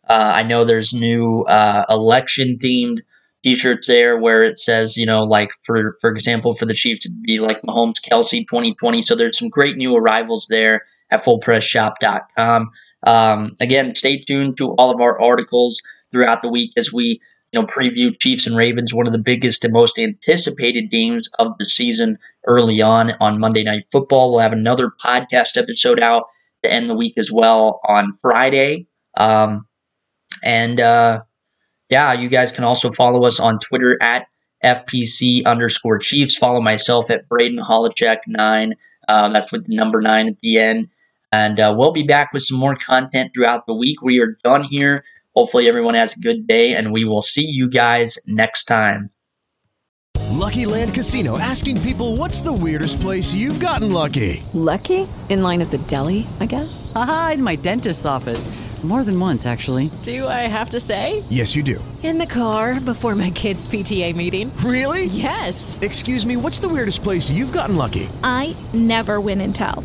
uh, 0.09 0.33
I 0.35 0.43
know 0.43 0.65
there's 0.65 0.93
new 0.93 1.43
uh, 1.43 1.85
election 1.89 2.59
themed 2.63 3.01
t-shirts 3.43 3.87
there 3.87 4.19
where 4.19 4.43
it 4.43 4.59
says, 4.59 4.97
you 4.97 5.07
know, 5.07 5.25
like 5.25 5.53
for 5.63 5.97
for 6.01 6.11
example, 6.11 6.55
for 6.55 6.67
the 6.67 6.75
Chiefs 6.75 7.07
it'd 7.07 7.23
be 7.23 7.41
like 7.41 7.63
Mahomes 7.63 8.01
Kelce 8.01 8.47
2020. 8.47 9.01
So 9.03 9.15
there's 9.15 9.39
some 9.39 9.49
great 9.49 9.77
new 9.77 9.97
arrivals 9.97 10.47
there 10.49 10.83
at 11.11 11.25
fullpressshop.com. 11.25 12.71
Um, 13.05 13.57
again, 13.61 13.95
stay 13.95 14.19
tuned 14.19 14.57
to 14.59 14.73
all 14.73 14.91
of 14.91 15.01
our 15.01 15.21
articles 15.21 15.81
throughout 16.11 16.43
the 16.43 16.49
week 16.49 16.73
as 16.77 16.93
we 16.93 17.21
you 17.53 17.61
know 17.61 17.67
preview 17.67 18.19
Chiefs 18.19 18.47
and 18.47 18.57
Ravens, 18.57 18.95
one 18.95 19.07
of 19.07 19.13
the 19.13 19.19
biggest 19.19 19.65
and 19.65 19.73
most 19.73 19.99
anticipated 19.99 20.91
games 20.91 21.29
of 21.39 21.57
the 21.59 21.67
season 21.67 22.19
early 22.47 22.81
on 22.81 23.13
on 23.21 23.39
Monday 23.39 23.63
Night 23.63 23.85
Football. 23.93 24.31
We'll 24.31 24.41
have 24.41 24.53
another 24.53 24.91
podcast 25.05 25.57
episode 25.57 26.01
out 26.01 26.25
to 26.63 26.73
end 26.73 26.89
the 26.89 26.95
week 26.95 27.15
as 27.19 27.31
well 27.31 27.81
on 27.87 28.17
Friday. 28.21 28.87
Um, 29.17 29.67
and 30.43 30.81
uh, 30.81 31.23
yeah, 31.91 32.13
you 32.13 32.29
guys 32.29 32.53
can 32.53 32.65
also 32.65 32.91
follow 32.91 33.25
us 33.27 33.39
on 33.39 33.59
Twitter 33.59 33.99
at 34.03 34.27
FPC 34.65 35.45
underscore 35.45 35.99
Chiefs. 35.99 36.37
Follow 36.37 36.61
myself 36.61 37.11
at 37.11 37.29
Braden 37.29 37.59
Holochek 37.59 38.19
nine. 38.27 38.75
Uh, 39.09 39.29
that's 39.29 39.53
with 39.53 39.67
the 39.67 39.77
number 39.77 40.01
nine 40.01 40.29
at 40.29 40.39
the 40.39 40.59
end. 40.59 40.89
And 41.33 41.59
uh, 41.59 41.75
we'll 41.77 41.93
be 41.93 42.03
back 42.03 42.33
with 42.33 42.43
some 42.43 42.59
more 42.59 42.77
content 42.77 43.33
throughout 43.35 43.67
the 43.67 43.75
week. 43.75 44.03
We 44.03 44.21
are 44.21 44.39
done 44.45 44.63
here. 44.63 45.05
Hopefully, 45.35 45.67
everyone 45.67 45.95
has 45.95 46.17
a 46.17 46.21
good 46.21 46.47
day, 46.47 46.75
and 46.75 46.93
we 46.93 47.05
will 47.05 47.23
see 47.23 47.45
you 47.45 47.71
guys 47.71 48.19
next 48.27 48.65
time. 48.65 49.11
Lucky 50.31 50.67
Land 50.67 50.93
Casino 50.93 51.39
asking 51.39 51.81
people 51.83 52.17
what's 52.17 52.41
the 52.41 52.53
weirdest 52.53 53.01
place 53.01 53.33
you've 53.33 53.61
gotten 53.61 53.93
lucky? 53.93 54.43
Lucky? 54.53 55.07
In 55.29 55.41
line 55.41 55.63
at 55.63 55.71
the 55.71 55.79
deli, 55.79 56.27
I 56.41 56.47
guess? 56.47 56.93
Aha, 56.95 57.33
in 57.35 57.43
my 57.43 57.57
dentist's 57.57 58.05
office. 58.05 58.49
More 58.83 59.05
than 59.05 59.19
once, 59.19 59.47
actually. 59.47 59.93
Do 60.03 60.27
I 60.27 60.49
have 60.51 60.71
to 60.71 60.81
say? 60.81 61.23
Yes, 61.31 61.55
you 61.55 61.63
do. 61.63 61.83
In 62.03 62.19
the 62.19 62.27
car 62.27 62.81
before 62.81 63.15
my 63.15 63.31
kids' 63.31 63.69
PTA 63.69 64.17
meeting. 64.17 64.51
Really? 64.57 65.05
Yes. 65.05 65.79
Excuse 65.81 66.27
me, 66.27 66.35
what's 66.37 66.59
the 66.59 66.69
weirdest 66.69 67.05
place 67.05 67.31
you've 67.31 67.53
gotten 67.53 67.77
lucky? 67.77 68.09
I 68.25 68.57
never 68.75 69.21
win 69.21 69.41
and 69.41 69.55
tell. 69.55 69.85